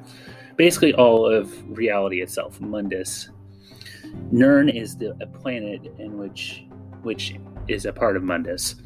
basically 0.56 0.94
all 0.94 1.26
of 1.26 1.52
reality 1.76 2.20
itself. 2.22 2.60
Mundus. 2.60 3.30
Nirn 4.32 4.68
is 4.68 4.96
the 4.96 5.16
a 5.20 5.26
planet 5.26 5.94
in 5.98 6.18
which 6.18 6.64
which 7.02 7.36
is 7.68 7.86
a 7.86 7.92
part 7.92 8.16
of 8.16 8.22
Mundus. 8.22 8.76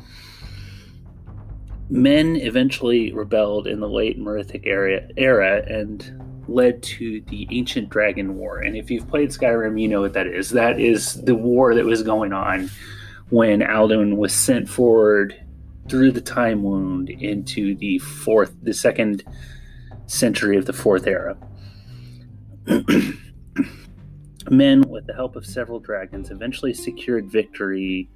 Men 1.90 2.36
eventually 2.36 3.12
rebelled 3.12 3.66
in 3.66 3.80
the 3.80 3.88
late 3.88 4.18
Merithic 4.18 4.66
era, 4.66 5.08
era 5.16 5.62
and 5.66 6.44
led 6.48 6.82
to 6.82 7.20
the 7.22 7.46
Ancient 7.50 7.88
Dragon 7.88 8.36
War. 8.36 8.58
And 8.58 8.76
if 8.76 8.90
you've 8.90 9.08
played 9.08 9.30
Skyrim, 9.30 9.80
you 9.80 9.88
know 9.88 10.00
what 10.00 10.12
that 10.14 10.26
is. 10.26 10.50
That 10.50 10.80
is 10.80 11.22
the 11.22 11.34
war 11.34 11.74
that 11.74 11.84
was 11.84 12.02
going 12.02 12.32
on 12.32 12.70
when 13.30 13.60
Alduin 13.60 14.16
was 14.16 14.32
sent 14.32 14.68
forward 14.68 15.34
through 15.88 16.12
the 16.12 16.20
time 16.20 16.62
wound 16.62 17.08
into 17.08 17.74
the 17.74 17.98
fourth, 17.98 18.54
the 18.62 18.74
second 18.74 19.24
century 20.06 20.56
of 20.56 20.66
the 20.66 20.72
fourth 20.72 21.06
era. 21.06 21.36
Men, 24.50 24.82
with 24.82 25.06
the 25.06 25.14
help 25.14 25.36
of 25.36 25.46
several 25.46 25.80
dragons, 25.80 26.30
eventually 26.30 26.74
secured 26.74 27.30
victory 27.30 28.08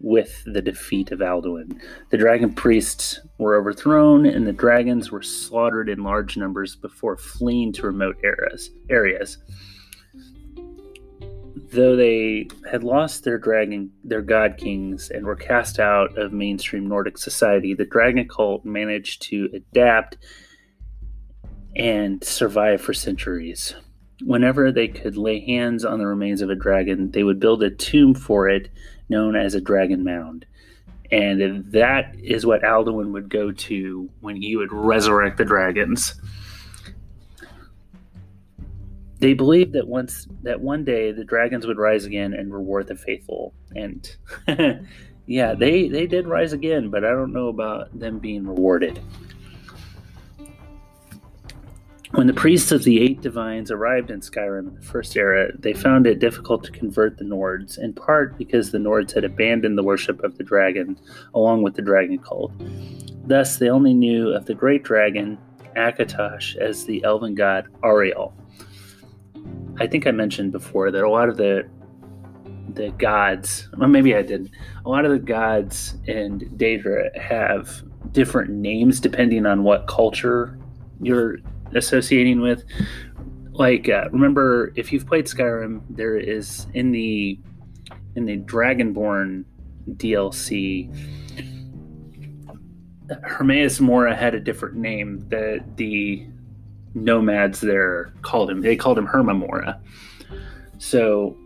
with 0.00 0.42
the 0.44 0.60
defeat 0.62 1.12
of 1.12 1.20
Alduin. 1.20 1.80
The 2.10 2.18
dragon 2.18 2.52
priests 2.52 3.20
were 3.38 3.56
overthrown, 3.56 4.26
and 4.26 4.46
the 4.46 4.52
dragons 4.52 5.10
were 5.10 5.22
slaughtered 5.22 5.88
in 5.88 6.02
large 6.02 6.36
numbers 6.36 6.76
before 6.76 7.16
fleeing 7.16 7.72
to 7.74 7.86
remote 7.86 8.16
areas. 8.22 8.70
areas. 8.90 9.38
Though 11.72 11.96
they 11.96 12.48
had 12.70 12.84
lost 12.84 13.24
their 13.24 13.38
dragon, 13.38 13.90
their 14.04 14.22
god 14.22 14.58
kings, 14.58 15.10
and 15.10 15.24
were 15.24 15.36
cast 15.36 15.80
out 15.80 16.16
of 16.18 16.32
mainstream 16.32 16.86
Nordic 16.86 17.18
society, 17.18 17.74
the 17.74 17.86
dragon 17.86 18.28
cult 18.28 18.64
managed 18.64 19.22
to 19.22 19.48
adapt 19.54 20.18
and 21.76 22.22
survive 22.22 22.80
for 22.80 22.92
centuries. 22.92 23.74
Whenever 24.22 24.70
they 24.70 24.88
could 24.88 25.16
lay 25.16 25.40
hands 25.40 25.84
on 25.84 25.98
the 25.98 26.06
remains 26.06 26.40
of 26.40 26.50
a 26.50 26.54
dragon, 26.54 27.10
they 27.10 27.24
would 27.24 27.40
build 27.40 27.62
a 27.62 27.70
tomb 27.70 28.14
for 28.14 28.48
it 28.48 28.70
known 29.08 29.36
as 29.36 29.54
a 29.54 29.60
dragon 29.60 30.04
mound. 30.04 30.46
And 31.10 31.70
that 31.72 32.16
is 32.18 32.46
what 32.46 32.62
Alduin 32.62 33.12
would 33.12 33.28
go 33.28 33.52
to 33.52 34.10
when 34.20 34.36
he 34.36 34.56
would 34.56 34.72
resurrect 34.72 35.36
the 35.36 35.44
dragons. 35.44 36.14
They 39.18 39.34
believed 39.34 39.72
that 39.74 39.86
once 39.86 40.26
that 40.42 40.60
one 40.60 40.84
day 40.84 41.12
the 41.12 41.24
dragons 41.24 41.66
would 41.66 41.78
rise 41.78 42.04
again 42.04 42.34
and 42.34 42.52
reward 42.52 42.88
the 42.88 42.96
faithful. 42.96 43.54
And 43.74 44.16
yeah, 45.26 45.54
they 45.54 45.88
they 45.88 46.06
did 46.06 46.26
rise 46.26 46.52
again, 46.52 46.90
but 46.90 47.04
I 47.04 47.10
don't 47.10 47.32
know 47.32 47.48
about 47.48 47.96
them 47.98 48.18
being 48.18 48.46
rewarded. 48.46 49.00
When 52.14 52.28
the 52.28 52.32
priests 52.32 52.70
of 52.70 52.84
the 52.84 53.02
Eight 53.02 53.22
Divines 53.22 53.72
arrived 53.72 54.08
in 54.08 54.20
Skyrim 54.20 54.68
in 54.68 54.74
the 54.76 54.82
First 54.82 55.16
Era, 55.16 55.50
they 55.58 55.72
found 55.72 56.06
it 56.06 56.20
difficult 56.20 56.62
to 56.62 56.70
convert 56.70 57.18
the 57.18 57.24
Nords, 57.24 57.76
in 57.76 57.92
part 57.92 58.38
because 58.38 58.70
the 58.70 58.78
Nords 58.78 59.12
had 59.12 59.24
abandoned 59.24 59.76
the 59.76 59.82
worship 59.82 60.22
of 60.22 60.38
the 60.38 60.44
dragon 60.44 60.96
along 61.34 61.62
with 61.62 61.74
the 61.74 61.82
dragon 61.82 62.20
cult. 62.20 62.52
Thus, 63.26 63.56
they 63.56 63.68
only 63.68 63.94
knew 63.94 64.28
of 64.28 64.46
the 64.46 64.54
great 64.54 64.84
dragon, 64.84 65.36
Akatosh, 65.76 66.54
as 66.56 66.84
the 66.84 67.02
elven 67.02 67.34
god 67.34 67.66
Auriel. 67.82 68.32
I 69.80 69.88
think 69.88 70.06
I 70.06 70.12
mentioned 70.12 70.52
before 70.52 70.92
that 70.92 71.02
a 71.02 71.10
lot 71.10 71.28
of 71.28 71.36
the 71.36 71.68
the 72.74 72.90
gods, 72.90 73.68
well, 73.76 73.88
maybe 73.88 74.14
I 74.14 74.22
didn't. 74.22 74.52
A 74.86 74.88
lot 74.88 75.04
of 75.04 75.10
the 75.10 75.18
gods 75.18 75.96
in 76.06 76.38
Daedra 76.56 77.16
have 77.18 77.82
different 78.12 78.50
names 78.50 79.00
depending 79.00 79.46
on 79.46 79.64
what 79.64 79.88
culture 79.88 80.56
you're 81.00 81.38
associating 81.74 82.40
with. 82.40 82.64
Like, 83.52 83.88
uh, 83.88 84.08
remember 84.10 84.72
if 84.74 84.92
you've 84.92 85.06
played 85.06 85.26
Skyrim, 85.26 85.82
there 85.88 86.16
is 86.16 86.66
in 86.74 86.90
the 86.90 87.38
in 88.16 88.24
the 88.24 88.38
Dragonborn 88.38 89.44
DLC, 89.90 90.92
Hermaeus 93.22 93.80
Mora 93.80 94.14
had 94.14 94.34
a 94.34 94.40
different 94.40 94.76
name. 94.76 95.24
The 95.28 95.64
the 95.76 96.26
nomads 96.94 97.60
there 97.60 98.12
called 98.22 98.50
him. 98.50 98.60
They 98.60 98.76
called 98.76 98.98
him 98.98 99.06
Herma-Mora. 99.06 99.80
So 100.78 101.36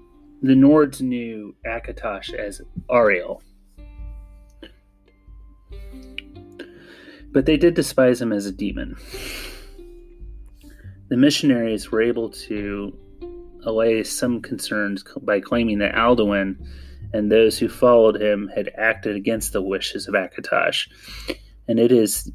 the 0.43 0.55
Nords 0.55 1.01
knew 1.01 1.55
Akatosh 1.67 2.33
as 2.35 2.61
Auriel. 2.89 3.43
But 7.31 7.47
they 7.47 7.57
did 7.57 7.75
despise 7.75 8.21
him 8.21 8.33
as 8.33 8.47
a 8.47 8.53
demon. 8.53 8.97
The 11.09 11.17
missionaries 11.17 11.91
were 11.91 12.03
able 12.03 12.31
to 12.31 12.97
allay 13.65 14.05
some 14.05 14.41
concerns 14.41 15.05
by 15.23 15.41
claiming 15.41 15.79
that 15.79 15.95
Alduin 15.95 16.57
and 17.13 17.33
those 17.33 17.59
who 17.59 17.69
followed 17.69 18.21
him 18.21 18.51
had 18.55 18.71
acted 18.77 19.17
against 19.17 19.53
the 19.53 19.63
wishes 19.63 20.07
of 20.07 20.15
Akatosh. 20.15 20.89
And 21.67 21.79
it 21.79 21.93
is 21.93 22.31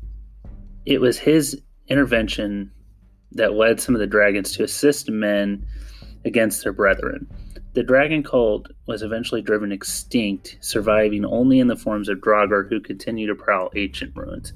it 0.86 1.00
was 1.00 1.18
his 1.18 1.62
intervention 1.88 2.72
that 3.34 3.54
led 3.54 3.80
some 3.80 3.96
of 3.96 4.00
the 4.00 4.08
dragons 4.08 4.52
to 4.54 4.64
assist 4.64 5.10
men 5.10 5.66
against 6.26 6.64
their 6.64 6.74
brethren. 6.74 7.28
The 7.74 7.84
dragon 7.84 8.22
cult 8.22 8.68
was 8.86 9.02
eventually 9.02 9.42
driven 9.42 9.72
extinct, 9.72 10.58
surviving 10.62 11.26
only 11.26 11.60
in 11.60 11.68
the 11.68 11.76
forms 11.76 12.08
of 12.08 12.20
Draugr 12.20 12.70
who 12.70 12.80
continue 12.80 13.28
to 13.28 13.36
prowl 13.36 13.72
ancient 13.76 14.16
ruins. 14.16 14.54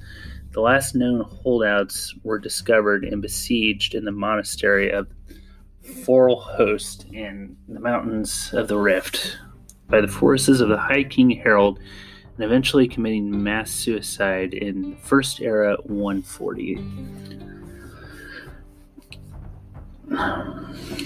The 0.57 0.63
last 0.63 0.95
known 0.95 1.21
holdouts 1.21 2.15
were 2.23 2.39
discovered 2.39 3.05
and 3.05 3.21
besieged 3.21 3.93
in 3.93 4.05
the 4.05 4.11
monastery 4.11 4.89
of 4.89 5.07
Forelhost 5.83 7.13
in 7.13 7.55
the 7.67 7.79
mountains 7.79 8.51
of 8.53 8.67
the 8.67 8.79
Rift 8.79 9.37
by 9.87 10.01
the 10.01 10.07
forces 10.07 10.59
of 10.59 10.69
the 10.69 10.77
High 10.79 11.03
King 11.03 11.29
Harald 11.29 11.77
and 12.33 12.43
eventually 12.43 12.87
committing 12.87 13.43
mass 13.43 13.69
suicide 13.69 14.55
in 14.55 14.95
First 14.95 15.41
Era 15.41 15.77
140. 15.83 16.83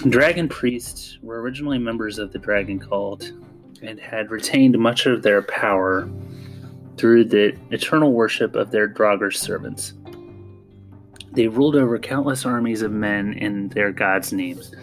Dragon 0.08 0.48
priests 0.48 1.18
were 1.20 1.42
originally 1.42 1.78
members 1.78 2.18
of 2.18 2.32
the 2.32 2.38
dragon 2.38 2.78
cult 2.78 3.30
and 3.82 4.00
had 4.00 4.30
retained 4.30 4.78
much 4.78 5.04
of 5.04 5.22
their 5.22 5.42
power 5.42 6.08
through 6.96 7.24
the 7.24 7.56
eternal 7.70 8.12
worship 8.12 8.54
of 8.54 8.70
their 8.70 8.88
Draugr 8.88 9.34
servants. 9.34 9.94
They 11.32 11.48
ruled 11.48 11.76
over 11.76 11.98
countless 11.98 12.44
armies 12.44 12.82
of 12.82 12.92
men 12.92 13.32
in 13.34 13.68
their 13.70 13.90
gods' 13.90 14.32
names. 14.32 14.74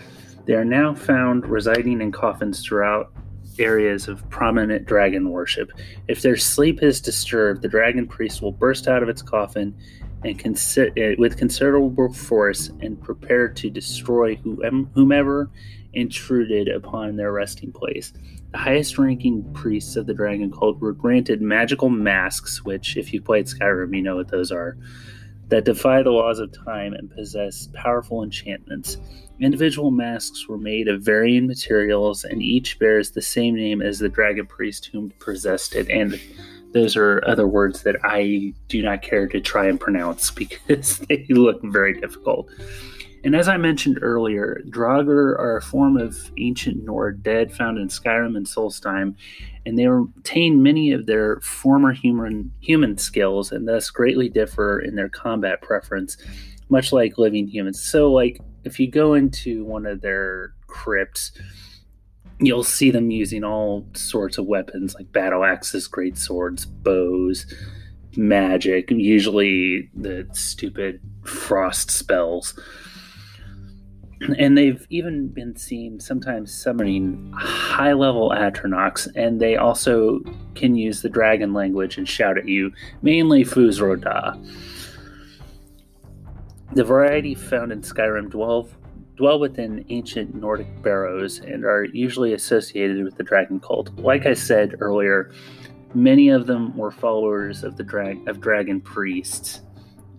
They 0.45 0.53
are 0.53 0.65
now 0.65 0.95
found 0.95 1.45
residing 1.45 2.01
in 2.01 2.11
coffins 2.11 2.63
throughout 2.63 3.11
areas 3.59 4.07
of 4.07 4.27
prominent 4.29 4.85
dragon 4.85 5.29
worship. 5.29 5.71
If 6.07 6.21
their 6.21 6.37
sleep 6.37 6.81
is 6.81 7.01
disturbed, 7.01 7.61
the 7.61 7.67
dragon 7.67 8.07
priest 8.07 8.41
will 8.41 8.51
burst 8.51 8.87
out 8.87 9.03
of 9.03 9.09
its 9.09 9.21
coffin 9.21 9.75
and 10.23 10.39
consi- 10.39 10.97
eh, 10.97 11.15
with 11.17 11.37
considerable 11.37 12.13
force 12.13 12.69
and 12.81 13.01
prepare 13.01 13.47
to 13.49 13.69
destroy 13.69 14.35
whomever 14.35 15.49
intruded 15.93 16.67
upon 16.67 17.15
their 17.15 17.31
resting 17.31 17.71
place. 17.71 18.13
The 18.51 18.57
highest 18.57 18.97
ranking 18.97 19.43
priests 19.53 19.95
of 19.95 20.07
the 20.07 20.13
dragon 20.13 20.51
cult 20.51 20.79
were 20.79 20.93
granted 20.93 21.41
magical 21.41 21.89
masks, 21.89 22.63
which, 22.63 22.97
if 22.97 23.13
you 23.13 23.21
played 23.21 23.45
Skyrim, 23.45 23.95
you 23.95 24.01
know 24.01 24.15
what 24.15 24.29
those 24.29 24.51
are, 24.51 24.75
that 25.49 25.65
defy 25.65 26.01
the 26.01 26.11
laws 26.11 26.39
of 26.39 26.51
time 26.65 26.93
and 26.93 27.11
possess 27.11 27.67
powerful 27.73 28.23
enchantments. 28.23 28.97
Individual 29.39 29.91
masks 29.91 30.47
were 30.47 30.57
made 30.57 30.87
of 30.87 31.01
varying 31.01 31.47
materials, 31.47 32.23
and 32.23 32.41
each 32.41 32.79
bears 32.79 33.11
the 33.11 33.21
same 33.21 33.55
name 33.55 33.81
as 33.81 33.99
the 33.99 34.09
dragon 34.09 34.47
priest 34.47 34.89
whom 34.91 35.11
possessed 35.19 35.75
it. 35.75 35.89
And 35.89 36.19
those 36.71 36.95
are 36.95 37.23
other 37.27 37.47
words 37.47 37.83
that 37.83 37.97
I 38.03 38.53
do 38.67 38.81
not 38.81 39.01
care 39.01 39.27
to 39.27 39.39
try 39.39 39.67
and 39.67 39.79
pronounce 39.79 40.31
because 40.43 40.99
they 40.99 41.25
look 41.29 41.59
very 41.63 41.99
difficult. 41.99 42.49
And 43.23 43.35
as 43.35 43.47
I 43.47 43.57
mentioned 43.57 43.99
earlier, 44.01 44.61
Draugr 44.69 45.38
are 45.38 45.58
a 45.58 45.62
form 45.62 45.97
of 45.97 46.32
ancient 46.38 46.84
Nord 46.84 47.21
dead 47.21 47.53
found 47.53 47.77
in 47.77 47.89
Skyrim 47.89 48.38
and 48.38 48.45
Solstheim, 48.45 49.15
and 49.65 49.77
they 49.77 49.88
retain 49.88 50.63
many 50.63 50.91
of 50.91 51.05
their 51.05 51.39
former 51.41 51.91
human 51.91 52.51
human 52.62 52.97
skills 52.97 53.51
and 53.51 53.67
thus 53.67 53.89
greatly 53.89 54.29
differ 54.29 54.79
in 54.79 54.95
their 54.95 55.10
combat 55.10 55.62
preference, 55.62 56.17
much 56.69 56.93
like 56.93 57.17
living 57.17 57.47
humans. 57.47 57.82
So, 57.82 58.12
like 58.12 58.39
if 58.63 58.79
you 58.79 58.89
go 58.89 59.13
into 59.13 59.65
one 59.65 59.86
of 59.86 60.01
their 60.01 60.53
crypts, 60.67 61.32
you'll 62.39 62.63
see 62.63 62.91
them 62.91 63.12
using 63.12 63.43
all 63.43 63.86
sorts 63.93 64.38
of 64.38 64.45
weapons 64.45 64.95
like 64.95 65.12
battle 65.12 65.43
axes, 65.43 65.88
great 65.88 66.17
swords, 66.17 66.65
bows, 66.65 67.45
magic, 68.15 68.91
usually 68.91 69.89
the 69.93 70.27
stupid 70.32 71.01
frost 71.23 71.91
spells. 71.91 72.58
And 74.38 74.58
they've 74.58 74.86
even 74.89 75.29
been 75.29 75.55
seen 75.55 75.99
sometimes 75.99 76.53
summoning 76.53 77.32
high 77.38 77.93
level 77.93 78.32
Atronachs, 78.32 79.08
and 79.15 79.39
they 79.39 79.55
also 79.55 80.19
can 80.55 80.75
use 80.75 81.01
the 81.01 81.10
dragon 81.10 81.53
language 81.53 81.97
and 81.97 82.08
shout 82.08 82.38
at 82.38 82.47
you, 82.47 82.71
mainly 83.01 83.45
Fus 83.45 83.79
Ro 83.79 83.95
Dah. 83.95 84.36
The 86.73 86.84
variety 86.84 87.34
found 87.34 87.71
in 87.71 87.82
Skyrim 87.82 88.29
dwell, 88.29 88.69
dwell 89.15 89.39
within 89.39 89.86
ancient 89.89 90.36
Nordic 90.36 90.84
barrows 90.84 91.39
and 91.39 91.63
are 91.63 91.86
usually 91.86 92.34
associated 92.34 93.03
with 93.03 93.15
the 93.15 93.23
dragon 93.23 93.60
cult. 93.60 93.97
Like 93.97 94.25
I 94.25 94.34
said 94.34 94.75
earlier, 94.79 95.32
many 95.95 96.29
of 96.29 96.45
them 96.45 96.77
were 96.77 96.91
followers 96.91 97.63
of 97.63 97.77
the 97.77 97.84
of 98.27 98.41
dragon 98.41 98.82
priests. 98.82 99.62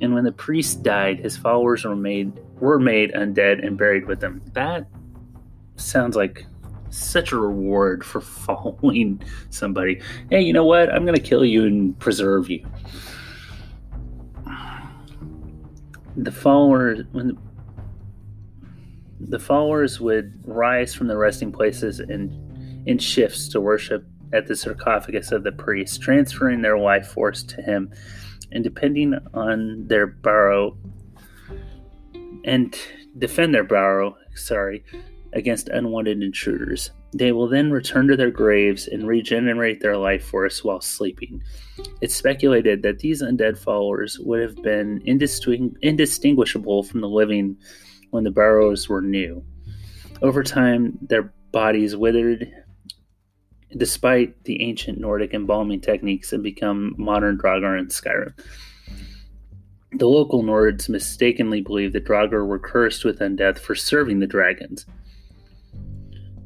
And 0.00 0.14
when 0.14 0.24
the 0.24 0.32
priest 0.32 0.82
died, 0.82 1.20
his 1.20 1.36
followers 1.36 1.84
were 1.84 1.96
made 1.96 2.32
were 2.58 2.78
made 2.78 3.12
undead 3.12 3.64
and 3.64 3.76
buried 3.76 4.06
with 4.06 4.22
him. 4.22 4.42
That 4.52 4.86
sounds 5.76 6.16
like 6.16 6.46
such 6.90 7.32
a 7.32 7.36
reward 7.36 8.04
for 8.04 8.20
following 8.20 9.22
somebody. 9.50 10.00
Hey, 10.30 10.40
you 10.42 10.52
know 10.52 10.64
what? 10.64 10.92
I'm 10.92 11.04
going 11.04 11.16
to 11.16 11.22
kill 11.22 11.44
you 11.44 11.64
and 11.66 11.98
preserve 11.98 12.50
you. 12.50 12.66
the 16.16 16.32
followers 16.32 17.04
when 17.12 17.28
the, 17.28 17.36
the 19.20 19.38
followers 19.38 20.00
would 20.00 20.38
rise 20.46 20.94
from 20.94 21.06
the 21.06 21.16
resting 21.16 21.52
places 21.52 22.00
in 22.00 22.82
in 22.86 22.98
shifts 22.98 23.48
to 23.48 23.60
worship 23.60 24.04
at 24.32 24.46
the 24.46 24.56
sarcophagus 24.56 25.32
of 25.32 25.42
the 25.42 25.52
priest, 25.52 26.00
transferring 26.00 26.62
their 26.62 26.78
life 26.78 27.06
force 27.06 27.42
to 27.42 27.60
him, 27.62 27.90
and 28.52 28.64
depending 28.64 29.14
on 29.34 29.86
their 29.86 30.06
barrow 30.06 30.76
and 32.44 32.76
defend 33.18 33.54
their 33.54 33.64
barrow, 33.64 34.16
sorry, 34.34 34.84
against 35.32 35.68
unwanted 35.68 36.22
intruders. 36.22 36.90
They 37.12 37.32
will 37.32 37.48
then 37.48 37.70
return 37.70 38.06
to 38.08 38.16
their 38.16 38.30
graves 38.30 38.86
and 38.86 39.06
regenerate 39.06 39.80
their 39.80 39.96
life 39.96 40.24
force 40.24 40.62
while 40.62 40.80
sleeping. 40.80 41.42
It's 42.00 42.14
speculated 42.14 42.82
that 42.82 43.00
these 43.00 43.22
undead 43.22 43.58
followers 43.58 44.18
would 44.20 44.40
have 44.40 44.56
been 44.62 45.02
indistinguishable 45.04 46.82
from 46.84 47.00
the 47.00 47.08
living 47.08 47.56
when 48.10 48.24
the 48.24 48.30
burrows 48.30 48.88
were 48.88 49.02
new. 49.02 49.44
Over 50.22 50.42
time, 50.42 50.98
their 51.02 51.32
bodies 51.52 51.96
withered 51.96 52.52
despite 53.76 54.44
the 54.44 54.62
ancient 54.62 54.98
Nordic 54.98 55.34
embalming 55.34 55.80
techniques 55.80 56.30
that 56.30 56.42
become 56.42 56.94
modern 56.98 57.38
Draugr 57.38 57.78
and 57.78 57.88
Skyrim. 57.88 58.32
The 59.92 60.06
local 60.06 60.42
Nords 60.42 60.88
mistakenly 60.88 61.60
believed 61.60 61.94
that 61.94 62.04
Draugr 62.04 62.46
were 62.46 62.58
cursed 62.58 63.04
with 63.04 63.18
undeath 63.18 63.58
for 63.58 63.74
serving 63.74 64.20
the 64.20 64.26
dragons. 64.26 64.86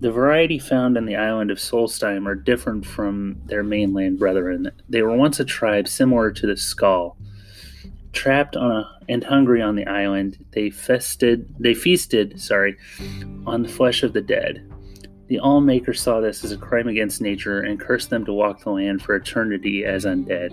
The 0.00 0.10
variety 0.10 0.58
found 0.58 0.96
in 0.96 1.06
the 1.06 1.16
island 1.16 1.50
of 1.50 1.58
Solstheim 1.58 2.26
are 2.26 2.34
different 2.34 2.84
from 2.84 3.40
their 3.46 3.62
mainland 3.62 4.18
brethren. 4.18 4.70
They 4.88 5.02
were 5.02 5.16
once 5.16 5.40
a 5.40 5.44
tribe 5.44 5.88
similar 5.88 6.30
to 6.30 6.46
the 6.46 6.54
Skaal. 6.54 7.16
Trapped 8.12 8.56
on 8.56 8.70
a, 8.70 8.98
and 9.08 9.24
hungry 9.24 9.62
on 9.62 9.76
the 9.76 9.86
island, 9.86 10.44
they 10.52 10.68
fested 10.70 11.46
they 11.58 11.74
feasted, 11.74 12.40
sorry, 12.40 12.76
on 13.46 13.62
the 13.62 13.68
flesh 13.68 14.02
of 14.02 14.12
the 14.12 14.20
dead. 14.20 14.70
The 15.26 15.40
Allmaker 15.42 15.96
saw 15.96 16.20
this 16.20 16.44
as 16.44 16.52
a 16.52 16.58
crime 16.58 16.86
against 16.86 17.22
nature 17.22 17.60
and 17.60 17.80
cursed 17.80 18.10
them 18.10 18.24
to 18.26 18.32
walk 18.32 18.62
the 18.62 18.70
land 18.70 19.02
for 19.02 19.14
eternity 19.14 19.84
as 19.84 20.04
undead. 20.04 20.52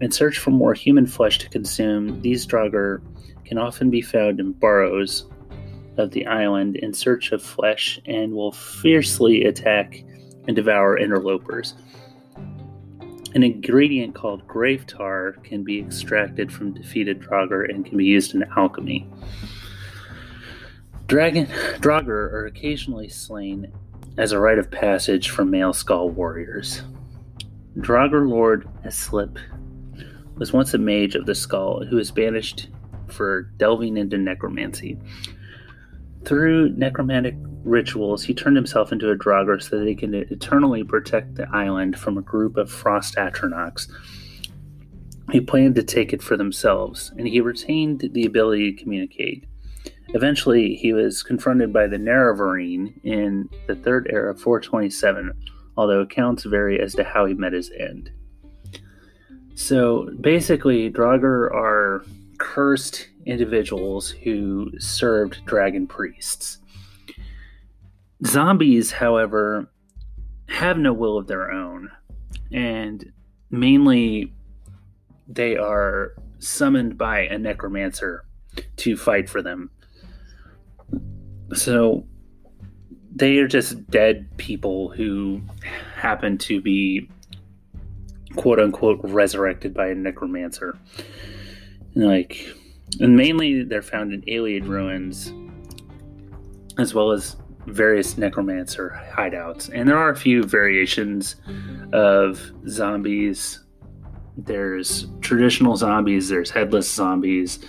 In 0.00 0.10
search 0.10 0.38
for 0.38 0.50
more 0.50 0.74
human 0.74 1.06
flesh 1.06 1.38
to 1.38 1.48
consume, 1.48 2.20
these 2.20 2.46
Draugr 2.46 3.00
can 3.44 3.56
often 3.56 3.90
be 3.90 4.02
found 4.02 4.40
in 4.40 4.52
burrows 4.52 5.26
of 5.96 6.10
the 6.10 6.26
island 6.26 6.76
in 6.76 6.92
search 6.92 7.32
of 7.32 7.42
flesh 7.42 7.98
and 8.04 8.32
will 8.32 8.52
fiercely 8.52 9.44
attack 9.44 10.04
and 10.46 10.56
devour 10.56 10.98
interlopers. 10.98 11.74
An 13.34 13.42
ingredient 13.42 14.14
called 14.14 14.46
grave 14.46 14.86
tar 14.86 15.32
can 15.42 15.64
be 15.64 15.80
extracted 15.80 16.52
from 16.52 16.74
defeated 16.74 17.20
Draugr 17.20 17.68
and 17.68 17.86
can 17.86 17.96
be 17.96 18.04
used 18.04 18.34
in 18.34 18.44
alchemy. 18.56 19.08
Dragon 21.06 21.46
Draugr 21.80 22.32
are 22.32 22.46
occasionally 22.46 23.08
slain 23.08 23.72
as 24.16 24.32
a 24.32 24.38
rite 24.38 24.58
of 24.58 24.70
passage 24.70 25.30
for 25.30 25.44
male 25.44 25.72
Skaal 25.72 26.10
warriors. 26.10 26.82
Draugr 27.78 28.28
Lord 28.28 28.68
Aesliip 28.84 29.38
was 30.36 30.52
once 30.52 30.74
a 30.74 30.78
mage 30.78 31.14
of 31.14 31.26
the 31.26 31.32
Skaal 31.32 31.88
who 31.88 31.96
was 31.96 32.10
banished 32.10 32.68
for 33.08 33.42
delving 33.56 33.96
into 33.96 34.18
necromancy. 34.18 34.98
Through 36.24 36.70
necromantic 36.70 37.34
rituals, 37.64 38.24
he 38.24 38.34
turned 38.34 38.56
himself 38.56 38.92
into 38.92 39.10
a 39.10 39.16
Draugr 39.16 39.62
so 39.62 39.78
that 39.78 39.88
he 39.88 39.94
could 39.94 40.14
eternally 40.14 40.84
protect 40.84 41.34
the 41.34 41.48
island 41.52 41.98
from 41.98 42.16
a 42.16 42.22
group 42.22 42.56
of 42.56 42.70
frost 42.70 43.16
atronachs. 43.16 43.88
He 45.32 45.40
planned 45.40 45.74
to 45.76 45.82
take 45.82 46.12
it 46.12 46.22
for 46.22 46.36
themselves, 46.36 47.12
and 47.18 47.26
he 47.26 47.40
retained 47.40 48.10
the 48.12 48.26
ability 48.26 48.72
to 48.72 48.82
communicate. 48.82 49.44
Eventually, 50.14 50.76
he 50.76 50.92
was 50.92 51.24
confronted 51.24 51.72
by 51.72 51.88
the 51.88 51.96
Nerevarine 51.96 52.94
in 53.02 53.48
the 53.66 53.74
Third 53.74 54.06
Era 54.10 54.34
427, 54.34 55.32
although 55.76 56.00
accounts 56.00 56.44
vary 56.44 56.80
as 56.80 56.94
to 56.94 57.02
how 57.02 57.26
he 57.26 57.34
met 57.34 57.52
his 57.52 57.70
end. 57.78 58.10
So 59.56 60.08
basically, 60.20 60.88
Draugr 60.88 61.52
are 61.52 62.04
cursed 62.38 63.08
individuals 63.26 64.10
who 64.10 64.70
served 64.78 65.44
dragon 65.46 65.86
priests. 65.88 66.58
Zombies, 68.24 68.92
however, 68.92 69.68
have 70.48 70.78
no 70.78 70.92
will 70.92 71.18
of 71.18 71.26
their 71.26 71.50
own, 71.50 71.90
and 72.52 73.12
mainly 73.50 74.32
they 75.26 75.56
are 75.56 76.14
summoned 76.38 76.96
by 76.96 77.20
a 77.20 77.36
necromancer 77.36 78.24
to 78.76 78.96
fight 78.96 79.28
for 79.28 79.42
them. 79.42 79.70
So 81.54 82.06
they 83.14 83.38
are 83.38 83.48
just 83.48 83.88
dead 83.90 84.28
people 84.36 84.90
who 84.90 85.40
happen 85.94 86.36
to 86.38 86.60
be 86.60 87.08
quote 88.36 88.58
unquote 88.58 89.00
resurrected 89.02 89.72
by 89.72 89.88
a 89.88 89.94
necromancer. 89.94 90.76
Like, 91.94 92.46
and 93.00 93.16
mainly 93.16 93.62
they're 93.62 93.82
found 93.82 94.12
in 94.12 94.22
Ayleid 94.22 94.66
ruins 94.66 95.32
as 96.78 96.92
well 96.92 97.12
as 97.12 97.36
various 97.66 98.18
necromancer 98.18 99.00
hideouts. 99.12 99.70
And 99.72 99.88
there 99.88 99.96
are 99.96 100.10
a 100.10 100.16
few 100.16 100.42
variations 100.42 101.36
of 101.92 102.40
zombies. 102.68 103.64
There's 104.36 105.06
traditional 105.20 105.76
zombies, 105.76 106.28
there's 106.28 106.50
headless 106.50 106.92
zombies, 106.92 107.60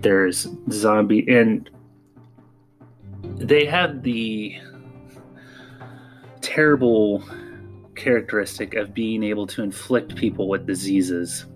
there's 0.00 0.46
zombie, 0.70 1.26
and 1.28 1.68
they 3.22 3.64
have 3.64 4.02
the 4.02 4.56
terrible 6.40 7.24
characteristic 7.94 8.74
of 8.74 8.92
being 8.92 9.22
able 9.22 9.46
to 9.46 9.62
inflict 9.62 10.16
people 10.16 10.48
with 10.48 10.66
diseases. 10.66 11.46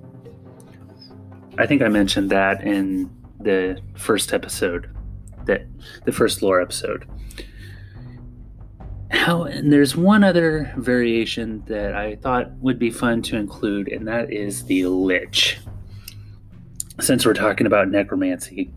I 1.58 1.66
think 1.66 1.82
I 1.82 1.88
mentioned 1.88 2.30
that 2.30 2.62
in 2.62 3.10
the 3.40 3.80
first 3.94 4.32
episode, 4.32 4.94
that 5.46 5.66
the 6.04 6.12
first 6.12 6.42
lore 6.42 6.60
episode. 6.60 7.08
How 9.10 9.44
and 9.44 9.72
there's 9.72 9.96
one 9.96 10.24
other 10.24 10.72
variation 10.76 11.62
that 11.66 11.94
I 11.94 12.16
thought 12.16 12.52
would 12.58 12.78
be 12.78 12.90
fun 12.90 13.22
to 13.22 13.36
include, 13.36 13.88
and 13.88 14.06
that 14.08 14.32
is 14.32 14.64
the 14.64 14.86
lich. 14.86 15.58
Since 17.00 17.24
we're 17.24 17.34
talking 17.34 17.66
about 17.66 17.88
necromancy, 17.88 18.72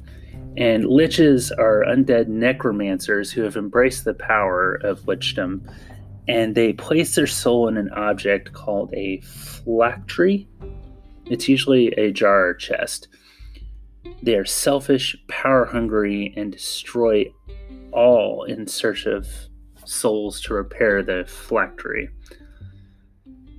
and 0.57 0.85
liches 0.85 1.51
are 1.57 1.85
undead 1.85 2.27
necromancers 2.27 3.31
who 3.31 3.43
have 3.43 3.55
embraced 3.55 4.05
the 4.05 4.13
power 4.13 4.75
of 4.75 5.01
lichdom, 5.01 5.69
and 6.27 6.55
they 6.55 6.73
place 6.73 7.15
their 7.15 7.27
soul 7.27 7.67
in 7.67 7.77
an 7.77 7.89
object 7.91 8.53
called 8.53 8.93
a 8.93 9.21
phylactery. 9.21 10.47
It's 11.25 11.47
usually 11.47 11.87
a 11.93 12.11
jar 12.11 12.47
or 12.47 12.53
chest. 12.53 13.07
They 14.21 14.35
are 14.35 14.45
selfish, 14.45 15.15
power 15.27 15.65
hungry, 15.65 16.33
and 16.35 16.51
destroy 16.51 17.31
all 17.91 18.43
in 18.43 18.67
search 18.67 19.05
of 19.05 19.27
souls 19.85 20.41
to 20.41 20.53
repair 20.53 21.01
the 21.03 21.25
phylactery. 21.27 22.09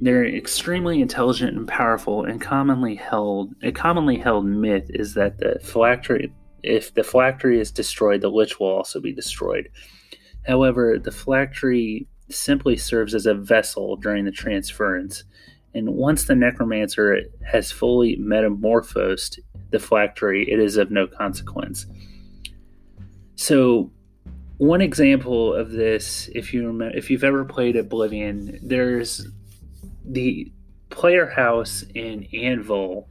They're 0.00 0.26
extremely 0.26 1.02
intelligent 1.02 1.56
and 1.56 1.68
powerful, 1.68 2.24
and 2.24 2.40
commonly 2.40 2.94
held 2.94 3.54
a 3.62 3.72
commonly 3.72 4.16
held 4.16 4.46
myth 4.46 4.86
is 4.90 5.14
that 5.14 5.38
the 5.38 5.58
phylactery 5.62 6.32
if 6.62 6.94
the 6.94 7.04
phylactery 7.04 7.60
is 7.60 7.70
destroyed, 7.70 8.20
the 8.20 8.30
lich 8.30 8.58
will 8.58 8.68
also 8.68 9.00
be 9.00 9.12
destroyed. 9.12 9.68
However, 10.46 10.98
the 10.98 11.10
phylactery 11.10 12.06
simply 12.28 12.76
serves 12.76 13.14
as 13.14 13.26
a 13.26 13.34
vessel 13.34 13.96
during 13.96 14.24
the 14.24 14.30
transference, 14.30 15.24
and 15.74 15.94
once 15.94 16.24
the 16.24 16.34
necromancer 16.34 17.20
has 17.44 17.70
fully 17.70 18.16
metamorphosed 18.16 19.40
the 19.70 19.78
phylactery, 19.78 20.50
it 20.50 20.58
is 20.58 20.76
of 20.76 20.90
no 20.90 21.06
consequence. 21.06 21.86
So, 23.36 23.90
one 24.58 24.80
example 24.80 25.54
of 25.54 25.70
this, 25.70 26.28
if 26.34 26.52
you 26.52 26.66
remember, 26.66 26.96
if 26.96 27.10
you've 27.10 27.24
ever 27.24 27.44
played 27.44 27.76
Oblivion, 27.76 28.58
there's 28.62 29.26
the 30.04 30.52
player 30.90 31.26
house 31.26 31.84
in 31.94 32.26
Anvil 32.34 33.08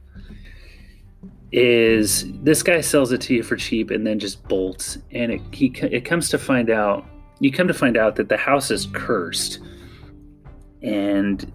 is 1.52 2.30
this 2.42 2.62
guy 2.62 2.80
sells 2.80 3.10
it 3.12 3.20
to 3.22 3.34
you 3.34 3.42
for 3.42 3.56
cheap 3.56 3.90
and 3.90 4.06
then 4.06 4.18
just 4.18 4.42
bolts. 4.48 4.98
And 5.10 5.32
it 5.32 5.42
he, 5.52 5.66
it 5.82 6.04
comes 6.04 6.28
to 6.30 6.38
find 6.38 6.70
out 6.70 7.06
you 7.40 7.50
come 7.50 7.66
to 7.68 7.74
find 7.74 7.96
out 7.96 8.16
that 8.16 8.28
the 8.28 8.36
house 8.36 8.70
is 8.70 8.86
cursed. 8.92 9.58
And 10.82 11.52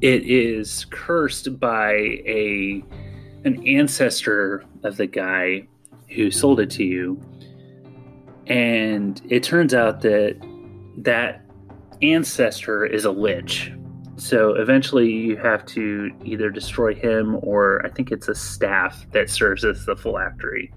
it 0.00 0.24
is 0.24 0.86
cursed 0.90 1.60
by 1.60 1.92
a 1.92 2.82
an 3.44 3.66
ancestor 3.66 4.64
of 4.84 4.96
the 4.96 5.06
guy 5.06 5.66
who 6.08 6.30
sold 6.30 6.60
it 6.60 6.70
to 6.70 6.84
you. 6.84 7.20
And 8.46 9.20
it 9.28 9.42
turns 9.42 9.74
out 9.74 10.00
that 10.02 10.36
that 10.98 11.44
ancestor 12.02 12.84
is 12.84 13.04
a 13.04 13.10
lich 13.10 13.72
so 14.22 14.54
eventually 14.54 15.10
you 15.10 15.36
have 15.36 15.66
to 15.66 16.12
either 16.24 16.48
destroy 16.48 16.94
him 16.94 17.40
or 17.42 17.84
I 17.84 17.88
think 17.88 18.12
it's 18.12 18.28
a 18.28 18.36
staff 18.36 19.04
that 19.10 19.28
serves 19.28 19.64
as 19.64 19.84
the 19.84 19.96
phylactery. 19.96 20.72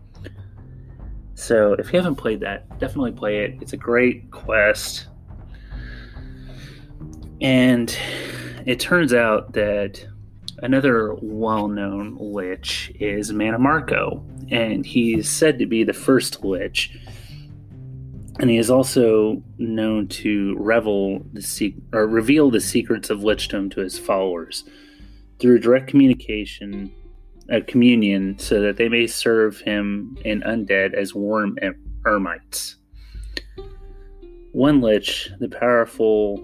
So 1.35 1.73
if 1.73 1.93
you 1.93 1.99
haven't 1.99 2.15
played 2.15 2.39
that, 2.39 2.67
definitely 2.79 3.11
play 3.11 3.43
it. 3.43 3.59
It's 3.61 3.73
a 3.73 3.77
great 3.77 4.31
quest. 4.31 5.05
And 7.39 7.95
it 8.65 8.79
turns 8.79 9.13
out 9.13 9.53
that 9.53 10.03
another 10.63 11.13
well 11.21 11.67
known 11.67 12.17
lich 12.19 12.91
is 12.99 13.31
Mannimarco, 13.31 14.23
and 14.51 14.83
he's 14.83 15.29
said 15.29 15.59
to 15.59 15.67
be 15.67 15.83
the 15.83 15.93
first 15.93 16.43
lich 16.43 16.97
and 18.39 18.49
he 18.49 18.57
is 18.57 18.69
also 18.69 19.41
known 19.57 20.07
to 20.07 20.55
revel 20.59 21.25
the 21.33 21.41
se- 21.41 21.75
or 21.93 22.07
reveal 22.07 22.51
the 22.51 22.59
secrets 22.59 23.09
of 23.09 23.19
lichdom 23.19 23.71
to 23.71 23.81
his 23.81 23.97
followers 23.97 24.65
through 25.39 25.59
direct 25.59 25.87
communication, 25.87 26.91
uh, 27.51 27.59
communion, 27.67 28.37
so 28.37 28.61
that 28.61 28.77
they 28.77 28.89
may 28.89 29.07
serve 29.07 29.59
him 29.59 30.17
and 30.25 30.43
undead 30.43 30.93
as 30.93 31.13
worm 31.13 31.57
ermites. 32.03 32.75
One 34.51 34.81
lich, 34.81 35.29
the 35.39 35.49
powerful 35.49 36.37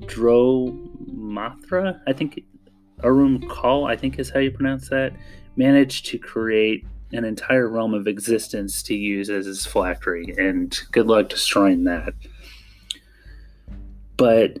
Dromathra, 0.00 2.00
I 2.06 2.12
think 2.12 2.42
Arum-Khal 3.04 3.88
I 3.88 3.96
think 3.96 4.18
is 4.18 4.30
how 4.30 4.40
you 4.40 4.50
pronounce 4.50 4.88
that, 4.88 5.12
managed 5.56 6.06
to 6.06 6.18
create 6.18 6.86
an 7.12 7.24
entire 7.24 7.68
realm 7.68 7.94
of 7.94 8.06
existence 8.06 8.82
to 8.84 8.94
use 8.94 9.30
as 9.30 9.46
his 9.46 9.64
phylactery, 9.64 10.34
and 10.36 10.78
good 10.92 11.06
luck 11.06 11.28
destroying 11.28 11.84
that. 11.84 12.14
But 14.16 14.58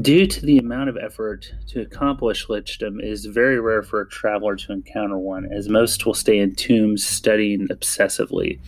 due 0.00 0.26
to 0.26 0.46
the 0.46 0.58
amount 0.58 0.88
of 0.88 0.96
effort 0.96 1.52
to 1.68 1.80
accomplish 1.80 2.46
lichdom, 2.46 3.00
it 3.00 3.08
is 3.08 3.24
very 3.24 3.58
rare 3.58 3.82
for 3.82 4.00
a 4.00 4.08
traveler 4.08 4.56
to 4.56 4.72
encounter 4.72 5.18
one, 5.18 5.50
as 5.52 5.68
most 5.68 6.06
will 6.06 6.14
stay 6.14 6.38
in 6.38 6.54
tombs 6.54 7.04
studying 7.04 7.66
obsessively. 7.68 8.60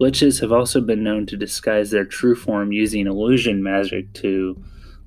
Liches 0.00 0.40
have 0.40 0.52
also 0.52 0.80
been 0.80 1.04
known 1.04 1.26
to 1.26 1.36
disguise 1.36 1.90
their 1.90 2.04
true 2.04 2.34
form 2.34 2.72
using 2.72 3.06
illusion 3.06 3.62
magic 3.62 4.12
to 4.14 4.62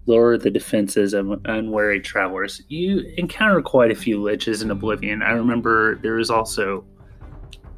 lower 0.06 0.38
the 0.38 0.52
defenses 0.52 1.14
of 1.14 1.42
unwary 1.46 2.00
travelers. 2.00 2.62
You 2.70 3.00
encounter 3.18 3.62
quite 3.62 3.92
a 3.92 3.96
few 3.96 4.20
liches 4.20 4.62
in 4.62 4.72
Oblivion. 4.72 5.22
I 5.22 5.32
remember 5.32 5.96
there 5.96 6.14
was 6.14 6.30
also 6.30 6.86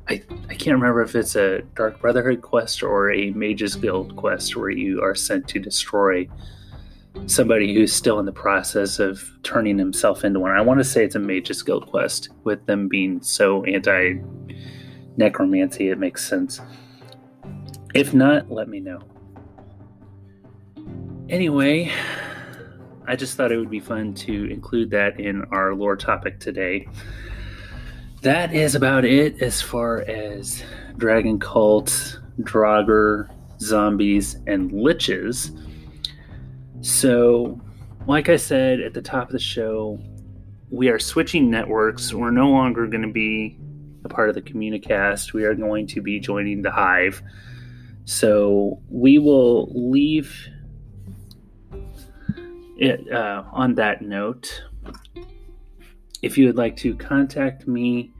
I, 0.09 0.23
I 0.49 0.55
can't 0.55 0.75
remember 0.79 1.01
if 1.01 1.15
it's 1.15 1.35
a 1.35 1.61
Dark 1.75 1.99
Brotherhood 1.99 2.41
quest 2.41 2.81
or 2.81 3.11
a 3.11 3.31
Mages 3.31 3.75
Guild 3.75 4.15
quest 4.15 4.55
where 4.55 4.69
you 4.69 5.01
are 5.01 5.15
sent 5.15 5.47
to 5.49 5.59
destroy 5.59 6.27
somebody 7.25 7.73
who's 7.73 7.91
still 7.91 8.19
in 8.19 8.25
the 8.25 8.31
process 8.31 8.99
of 8.99 9.29
turning 9.43 9.77
himself 9.77 10.23
into 10.23 10.39
one. 10.39 10.51
I 10.51 10.61
want 10.61 10.79
to 10.79 10.83
say 10.83 11.03
it's 11.03 11.15
a 11.15 11.19
Mages 11.19 11.61
Guild 11.61 11.87
quest 11.87 12.29
with 12.43 12.65
them 12.67 12.87
being 12.87 13.21
so 13.21 13.65
anti 13.65 14.19
necromancy, 15.17 15.89
it 15.89 15.97
makes 15.97 16.25
sense. 16.25 16.61
If 17.93 18.13
not, 18.13 18.49
let 18.51 18.69
me 18.69 18.79
know. 18.79 19.01
Anyway, 21.27 21.91
I 23.07 23.15
just 23.15 23.35
thought 23.35 23.51
it 23.51 23.57
would 23.57 23.71
be 23.71 23.79
fun 23.79 24.13
to 24.13 24.45
include 24.45 24.91
that 24.91 25.19
in 25.19 25.43
our 25.51 25.73
lore 25.73 25.97
topic 25.97 26.39
today. 26.39 26.87
That 28.21 28.53
is 28.53 28.75
about 28.75 29.05
it 29.05 29.41
as 29.41 29.61
far 29.61 30.01
as 30.01 30.63
Dragon 30.97 31.39
Cult, 31.39 32.19
Draugr, 32.41 33.29
zombies, 33.59 34.35
and 34.47 34.71
liches. 34.71 35.51
So, 36.81 37.59
like 38.07 38.29
I 38.29 38.37
said 38.37 38.79
at 38.79 38.93
the 38.93 39.01
top 39.01 39.27
of 39.27 39.33
the 39.33 39.39
show, 39.39 39.99
we 40.69 40.89
are 40.89 40.99
switching 40.99 41.49
networks. 41.49 42.13
We're 42.13 42.31
no 42.31 42.49
longer 42.49 42.87
going 42.87 43.03
to 43.03 43.11
be 43.11 43.57
a 44.03 44.09
part 44.09 44.29
of 44.29 44.35
the 44.35 44.41
Communicast. 44.41 45.33
We 45.33 45.43
are 45.45 45.55
going 45.55 45.87
to 45.87 46.01
be 46.01 46.19
joining 46.19 46.61
the 46.61 46.71
Hive. 46.71 47.21
So 48.05 48.81
we 48.89 49.19
will 49.19 49.71
leave 49.73 50.47
it 52.77 53.11
uh, 53.11 53.43
on 53.51 53.75
that 53.75 54.01
note. 54.01 54.63
If 56.21 56.37
you 56.37 56.47
would 56.47 56.57
like 56.57 56.75
to 56.77 56.95
contact 56.95 57.67
me, 57.67 58.11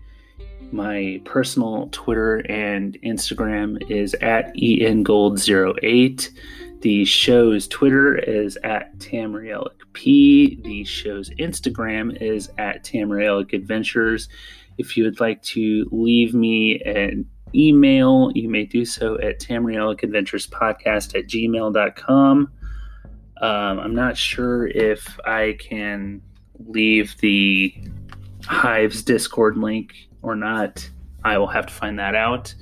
my 0.71 1.21
personal 1.25 1.89
Twitter 1.91 2.37
and 2.49 2.97
Instagram 3.03 3.89
is 3.89 4.13
at 4.15 4.53
engold08. 4.55 6.29
The 6.81 7.05
show's 7.05 7.67
Twitter 7.67 8.15
is 8.15 8.57
at 8.63 8.97
Tamrielic 8.99 9.81
The 9.93 10.83
show's 10.85 11.29
Instagram 11.31 12.21
is 12.21 12.51
at 12.57 12.83
Tamrielic 12.83 13.53
Adventures. 13.53 14.29
If 14.77 14.95
you 14.95 15.03
would 15.05 15.19
like 15.19 15.41
to 15.43 15.87
leave 15.91 16.35
me 16.35 16.79
an 16.81 17.27
email, 17.55 18.31
you 18.35 18.49
may 18.49 18.65
do 18.65 18.85
so 18.85 19.17
at 19.19 19.39
tamrielicadventurespodcast 19.39 21.17
at 21.17 21.27
gmail.com. 21.27 22.51
Um, 23.39 23.79
I'm 23.79 23.95
not 23.95 24.17
sure 24.17 24.67
if 24.67 25.19
I 25.25 25.57
can 25.59 26.21
leave 26.65 27.15
the 27.17 27.73
Hive's 28.45 29.03
Discord 29.03 29.57
link 29.57 29.93
or 30.21 30.35
not. 30.35 30.89
I 31.23 31.37
will 31.37 31.47
have 31.47 31.67
to 31.67 31.73
find 31.73 31.99
that 31.99 32.15
out. 32.15 32.53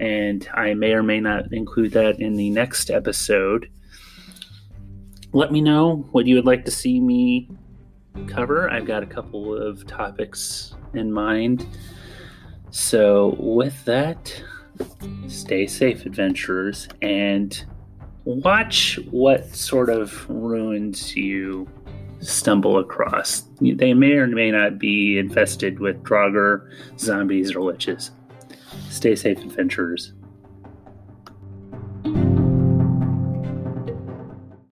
And 0.00 0.48
I 0.54 0.74
may 0.74 0.92
or 0.92 1.02
may 1.02 1.20
not 1.20 1.52
include 1.52 1.92
that 1.92 2.20
in 2.20 2.34
the 2.34 2.50
next 2.50 2.90
episode. 2.90 3.70
Let 5.32 5.52
me 5.52 5.60
know 5.60 6.08
what 6.12 6.26
you 6.26 6.34
would 6.36 6.46
like 6.46 6.64
to 6.64 6.70
see 6.70 7.00
me 7.00 7.48
cover. 8.26 8.70
I've 8.70 8.86
got 8.86 9.02
a 9.02 9.06
couple 9.06 9.56
of 9.56 9.86
topics 9.86 10.74
in 10.94 11.12
mind. 11.12 11.66
So, 12.70 13.36
with 13.38 13.84
that, 13.84 14.42
stay 15.28 15.66
safe, 15.66 16.06
adventurers, 16.06 16.88
and 17.02 17.64
watch 18.24 18.98
what 19.10 19.54
sort 19.54 19.90
of 19.90 20.28
ruins 20.28 21.16
you 21.16 21.68
stumble 22.26 22.78
across. 22.78 23.44
They 23.60 23.94
may 23.94 24.12
or 24.12 24.26
may 24.26 24.50
not 24.50 24.78
be 24.78 25.18
infested 25.18 25.78
with 25.78 26.02
Draugr, 26.02 26.70
zombies, 26.98 27.54
or 27.54 27.60
witches. 27.60 28.10
Stay 28.88 29.14
safe, 29.14 29.38
adventurers. 29.38 30.13